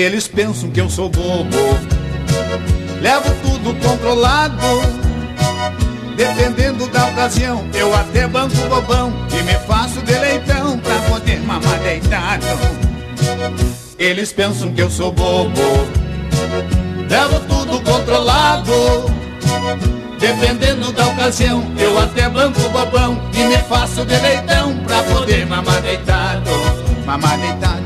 [0.00, 1.58] Eles pensam que eu sou bobo.
[3.02, 4.56] Levo tudo controlado.
[6.16, 11.78] Dependendo da ocasião, eu até banco bobão e me faço de leitão pra poder mamar
[11.80, 12.46] deitado.
[13.98, 15.60] Eles pensam que eu sou bobo.
[17.06, 18.72] Levo tudo controlado.
[20.18, 25.82] Dependendo da ocasião, eu até banco bobão e me faço de leitão pra poder mamar
[25.82, 26.50] deitado.
[27.04, 27.82] Mamar deitado,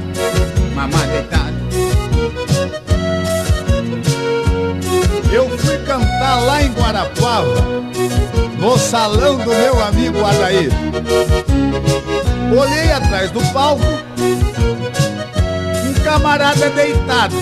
[0.76, 1.43] mamar deitado.
[8.58, 10.70] No salão do meu amigo Adair.
[12.58, 13.82] Olhei atrás do palco,
[15.84, 17.36] um camarada deitado.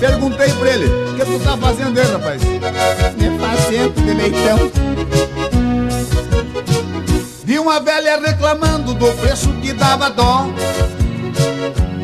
[0.00, 2.42] Perguntei pra ele, o que tu tá fazendo aí, rapaz?
[2.42, 4.70] Me fazendo de leitão.
[7.44, 10.46] Vi uma velha reclamando do preço que dava dó.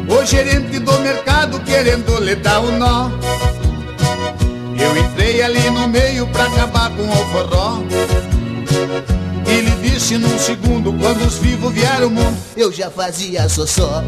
[0.09, 3.20] O gerente do mercado querendo lhe dar o nó.
[4.91, 7.79] Eu entrei ali no meio pra acabar com o forró.
[9.47, 14.03] E lhe disse num segundo, quando os vivos vieram ao mundo, eu já fazia só.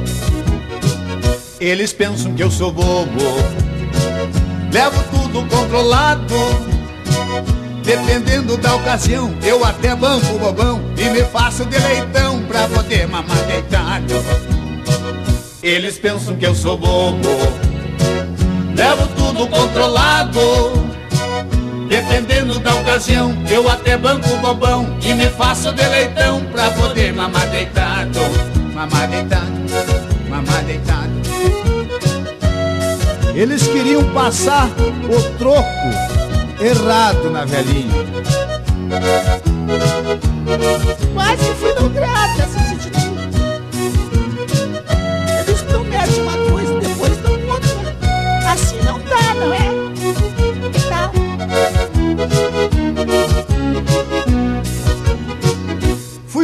[1.60, 3.22] Eles pensam que eu sou bobo.
[4.72, 6.34] Levo tudo controlado.
[7.84, 13.40] Dependendo da ocasião, eu até banco bobão e me faço de leitão pra poder mamar
[13.46, 14.14] deitado.
[15.62, 17.71] Eles pensam que eu sou bobo.
[18.74, 20.40] Levo tudo controlado.
[21.88, 27.46] Dependendo da ocasião, eu até banco bobão e me faço de leitão pra poder mamar
[27.48, 28.18] deitado.
[28.74, 29.52] Mamar deitado,
[30.28, 31.12] mamar deitado.
[33.34, 35.68] Eles queriam passar o troco
[36.60, 38.06] errado na velhinha.
[41.14, 42.91] Quase fui nessa atitude.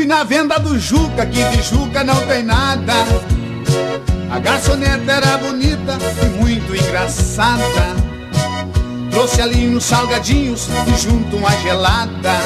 [0.08, 2.94] Na venda do Juca, que de Juca não tem nada.
[4.30, 7.94] A garçoneta era bonita e muito engraçada.
[9.10, 12.38] Trouxe ali uns salgadinhos e junto uma gelada.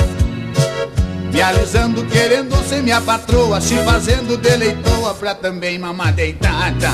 [1.33, 6.91] Me alisando, querendo ser minha patroa, se fazendo deleitoa pra também mamar deitada.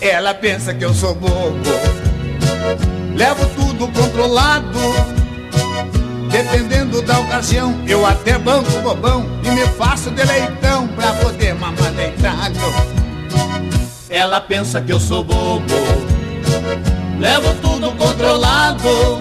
[0.00, 1.58] Ela pensa que eu sou bobo,
[3.16, 5.23] levo tudo controlado.
[6.34, 11.92] Dependendo da ocasião, eu até banco bobão e me faço de leitão pra poder mamar
[11.92, 12.58] deitado.
[14.10, 15.64] Ela pensa que eu sou bobo,
[17.20, 19.20] levo tudo controlado.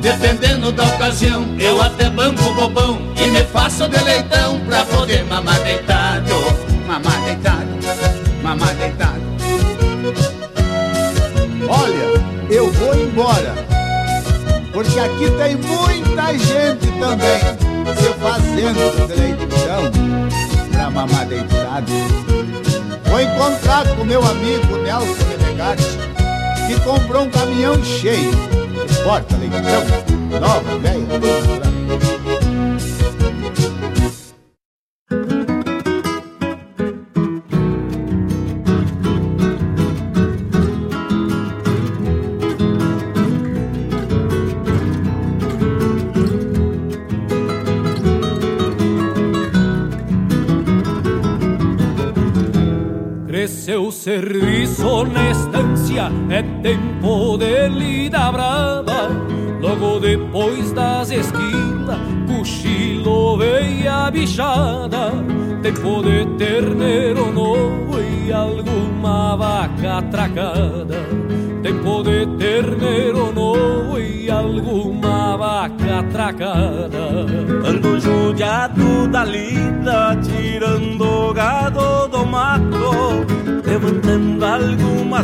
[0.00, 5.60] Dependendo da ocasião, eu até banco bobão e me faço de leitão pra poder mamar
[5.60, 6.34] deitado.
[6.84, 7.78] Mamar deitado,
[8.42, 9.22] mamar deitado.
[11.68, 13.54] Olha, eu vou embora,
[14.72, 17.38] porque aqui tem muita gente também
[17.96, 19.90] se fazendo de leitão
[20.72, 21.92] pra mamar deitado.
[23.04, 25.98] Vou encontrar com meu amigo Nelson Menegatti,
[26.66, 28.52] que comprou um caminhão cheio
[29.04, 31.06] Porta, leitão, nova, velha,
[53.68, 59.08] O serviço na estância, é tempo de lida brava.
[59.60, 65.12] Logo depois das esquilas, cochilo veio a bichada.
[65.62, 70.98] Tempo de terneiro novo e alguma vaca atracada.
[71.62, 77.26] Tempo de terneiro novo e alguma vaca atracada.
[77.64, 83.31] Ando judiado da lida, tirando gado do mato,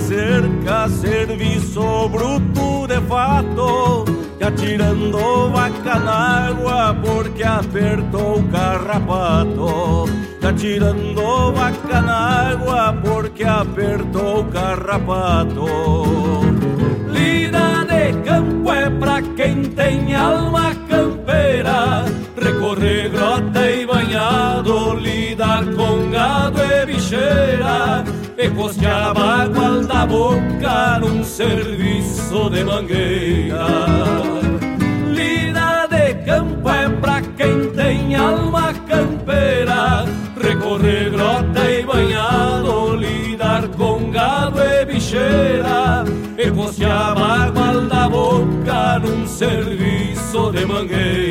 [0.01, 4.05] cerca, serviço bruto de fato,
[4.41, 10.09] e atirando vaca na água porque apertou o carrapato,
[10.41, 15.67] e atirando vaca na água porque apertou o carrapato.
[17.09, 17.79] Lida
[19.75, 22.05] tem alma campeira,
[22.41, 28.05] recorrer grota e banhado, lidar com gado e bicheira,
[28.39, 33.67] e costear água da boca num serviço de mangueira.
[35.13, 40.05] Lida de campo é pra quem tem alma campeira,
[40.41, 46.05] recorrer grota e banhado, lidar com gado e bicheira,
[46.39, 51.28] e costear água da boca num serviço de mangueira.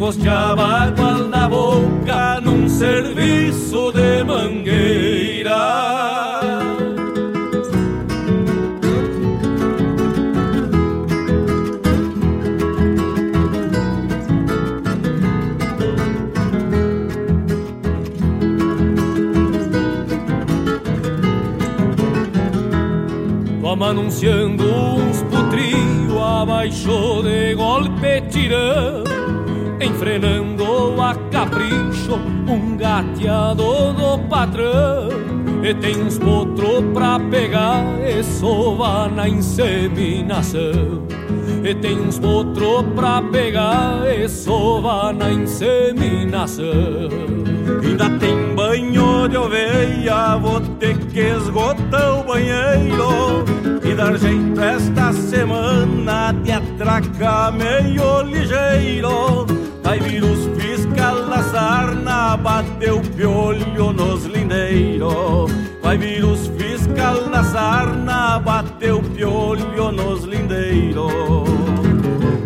[0.00, 5.50] Costeava água da boca num serviço de mangueira.
[23.60, 29.19] Vamos anunciando uns putrio abaixo de golpe tirão
[29.80, 32.14] Enfrenando a capricho
[32.46, 35.08] um gateado do patrão.
[35.62, 41.06] E tem uns potro pra pegar e sova na inseminação.
[41.64, 46.64] E tem uns potro pra pegar e sova na inseminação.
[47.82, 53.44] Ainda tem banho de oveia, vou ter que esgotar o banheiro
[53.84, 63.92] E dar jeito esta semana de atracar meio ligeiro Os fiscal na sarna, bateu piolho
[63.92, 65.50] nos lindeiros
[65.82, 71.10] Vai vir os fiscal na sarna, bateu piolho nos lindeiros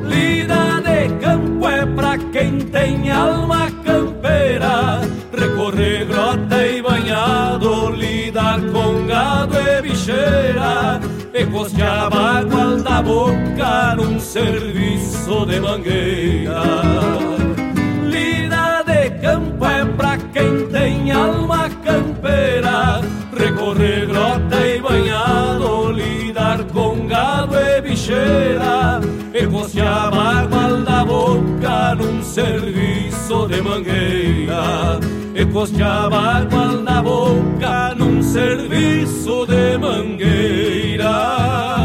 [0.05, 5.01] Lida de campo é pra quem tem alma campeira.
[5.36, 6.64] Recorrer grota
[11.47, 16.62] costear água da boca Num serviço de mangueira
[18.05, 23.01] Lida de campo é pra quem tem alma campeira
[23.36, 29.01] Recorrer grota e banhado Lidar com gado e bicheira
[29.51, 35.03] costear água da boca Num serviço de mangueira
[35.44, 41.84] E costear água da boca Num serviço de mangueira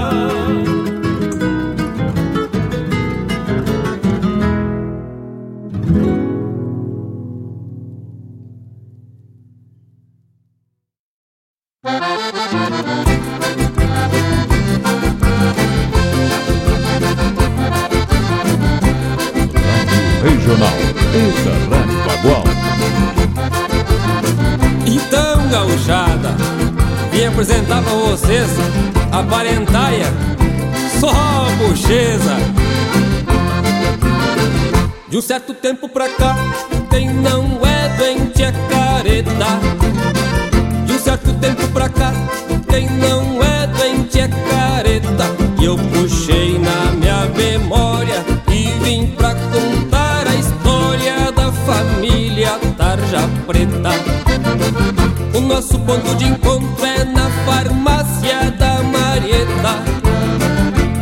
[55.89, 59.81] ponto de encontro é na farmácia da Marieta.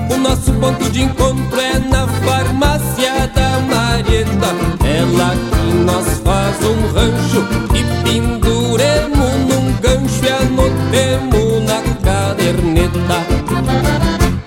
[0.09, 4.47] O nosso ponto de encontro é na farmácia da Marieta.
[4.87, 7.45] É lá que nós faz um rancho
[7.75, 13.25] e penduremos num gancho e anotemos na caderneta.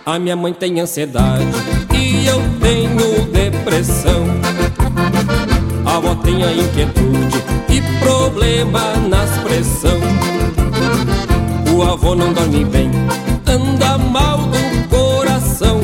[0.06, 1.44] A minha mãe tem ansiedade
[1.92, 4.24] e eu tenho depressão.
[5.84, 7.80] A avó tem a inquietude e
[8.70, 10.00] problema na expressão.
[11.74, 12.90] O avô não dorme bem,
[13.46, 15.80] anda mal do coração.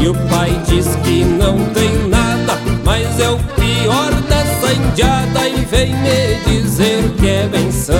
[0.00, 5.64] E o pai diz que não tem nada, mas é o pior dessa indiada e
[5.64, 7.96] vem me dizer que é benção.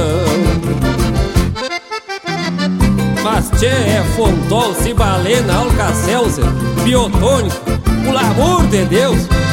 [3.22, 6.44] Mas tchê, é Fontol, Cibalena, Alcacelser,
[6.84, 7.56] Biotônico,
[8.04, 9.49] pelo amor de Deus!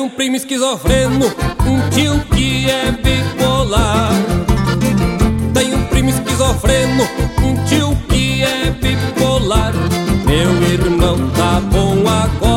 [0.00, 1.26] Tem um primo esquizofreno,
[1.66, 4.10] um tio que é bipolar.
[5.52, 7.02] Tem um primo esquizofreno,
[7.44, 9.74] um tio que é bipolar.
[10.24, 12.49] Meu irmão tá bom agora,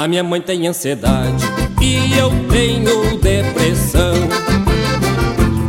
[0.00, 1.44] A minha mãe tem ansiedade
[1.78, 4.14] e eu tenho depressão.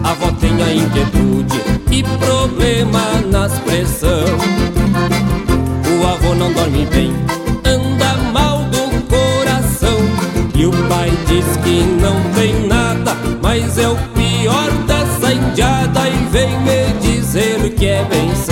[0.06, 1.60] A avó tem a inquietude
[1.91, 4.24] e problema nas pressão.
[5.99, 7.12] O avô não dorme bem,
[7.66, 9.99] anda mal do coração.
[10.56, 16.30] E o pai diz que não tem nada, mas é o pior dessa indiada e
[16.32, 18.51] vem me dizer que é benção.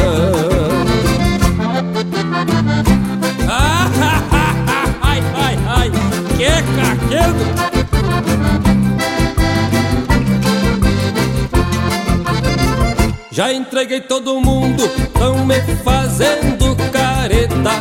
[13.79, 14.83] Entreguei todo mundo,
[15.17, 17.71] tão me fazendo careta.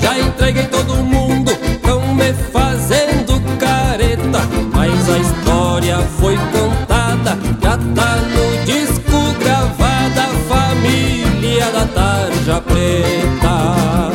[0.00, 1.50] Já entreguei todo mundo,
[1.82, 4.38] tão me fazendo careta.
[4.72, 10.28] Mas a história foi contada, já tá no disco gravada.
[10.48, 14.12] Família da Tarja Preta.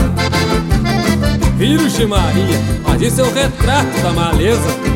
[1.57, 4.95] Virgem Maria, mas isso é o retrato da maleza.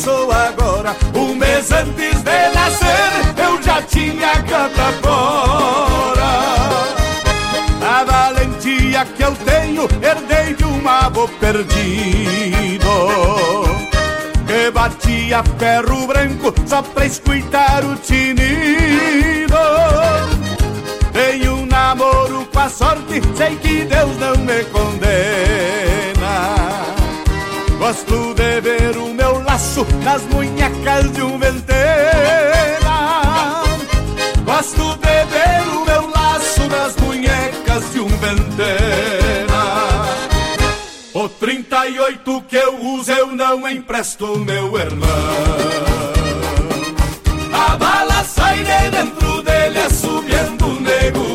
[0.00, 0.96] Sou agora.
[1.14, 6.30] Um mês antes de nascer eu já tinha canta fora.
[7.82, 12.90] A valentia que eu tenho herdei de um avô perdido
[14.46, 19.54] que batia ferro branco só pra escutar o tinido.
[21.12, 24.99] Tenho um namoro com a sorte, sei que Deus não me condena.
[30.02, 32.90] Nas munhecas de um ventena.
[34.44, 39.60] Gosto de ver o meu laço nas munhecas de um ventena.
[41.12, 45.08] O 38 que eu uso eu não empresto, meu irmão.
[47.52, 51.29] A bala sai de dentro dele, assobiando o nego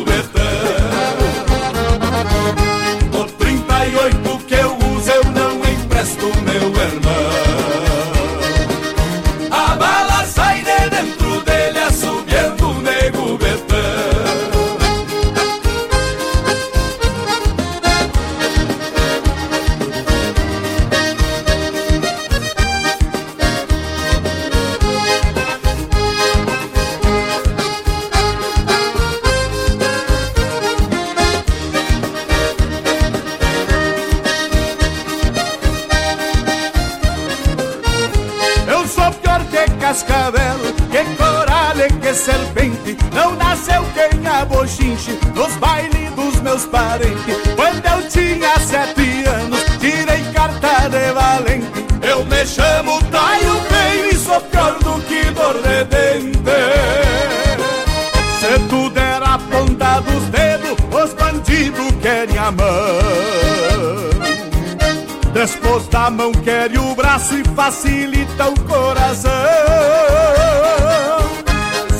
[66.26, 69.30] Mão quer o braço e facilita o coração.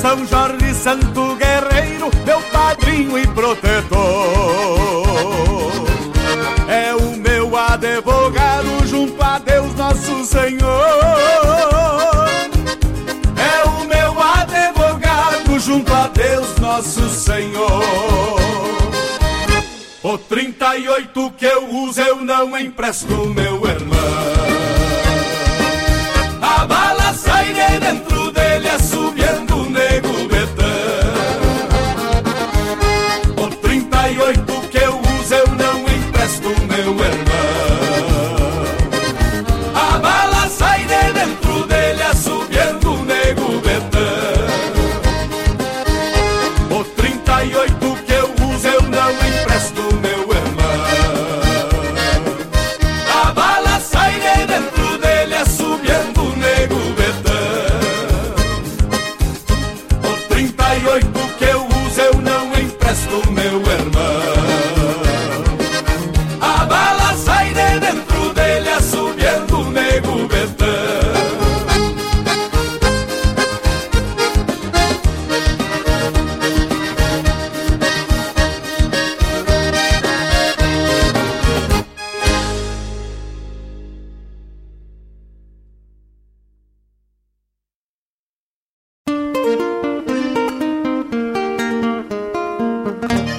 [0.01, 3.97] São Jorge Santo Guerreiro, meu padrinho e protetor.
[6.67, 10.67] É o meu advogado junto a Deus nosso Senhor.
[13.37, 18.37] É o meu advogado junto a Deus nosso Senhor.
[20.03, 23.66] O 38 que eu uso eu não empresto, meu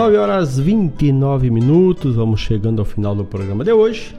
[0.00, 4.16] Nove horas 29 minutos, vamos chegando ao final do programa de hoje.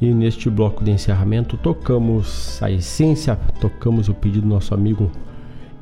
[0.00, 5.10] E neste bloco de encerramento tocamos a essência, tocamos o pedido do nosso amigo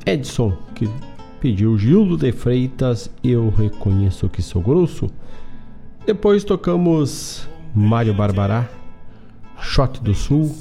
[0.07, 0.89] Edson, que
[1.39, 5.07] pediu Gildo de Freitas, Eu Reconheço Que Sou Grosso.
[6.03, 8.67] Depois tocamos Mário Barbará,
[9.61, 10.51] Shot do Sul,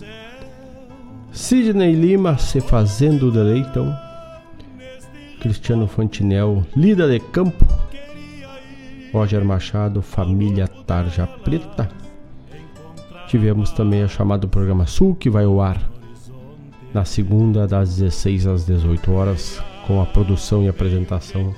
[1.33, 3.97] Sidney Lima, Se Fazendo de Leitão,
[5.41, 7.65] Cristiano Fantinel, Lida de Campo,
[9.13, 11.89] Roger Machado, Família Tarja Preta.
[13.29, 15.81] Tivemos também a chamada Programa Sul, que vai ao ar
[16.93, 21.55] na segunda, das 16 às 18 horas, com a produção e apresentação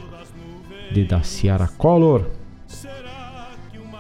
[0.93, 2.27] de Daciara Collor.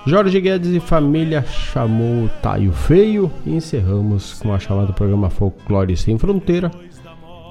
[0.05, 5.97] Jorge Guedes e família chamou o Taio Feio e encerramos com a chamada Programa Folclore
[5.97, 6.71] Sem Fronteira,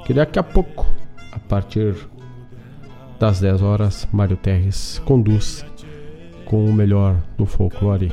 [0.06, 0.86] que daqui a pouco,
[1.32, 1.95] a partir
[3.18, 5.65] das 10 horas, Mário Terres conduz
[6.52, 8.11] com o melhor do folclore,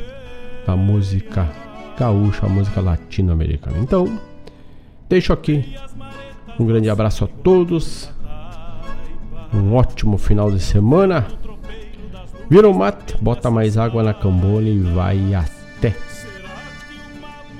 [0.65, 1.51] da música
[1.99, 3.79] gaúcha, a música latino-americana.
[3.79, 4.17] Então,
[5.09, 5.75] deixo aqui
[6.57, 8.09] um grande abraço a todos,
[9.53, 11.27] um ótimo final de semana.
[12.49, 15.97] Vira o mate, bota mais água na cambona e vai até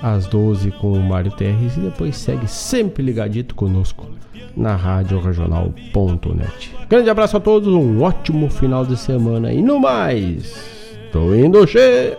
[0.01, 4.18] às 12 com o Mário Terres e depois segue sempre ligadito conosco
[4.55, 6.75] na Rádio Regional.net.
[6.89, 12.17] Grande abraço a todos, um ótimo final de semana e no mais, tô indo che.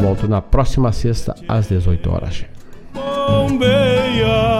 [0.00, 2.44] Volto na próxima sexta às 18 horas.
[2.94, 4.59] Bombeia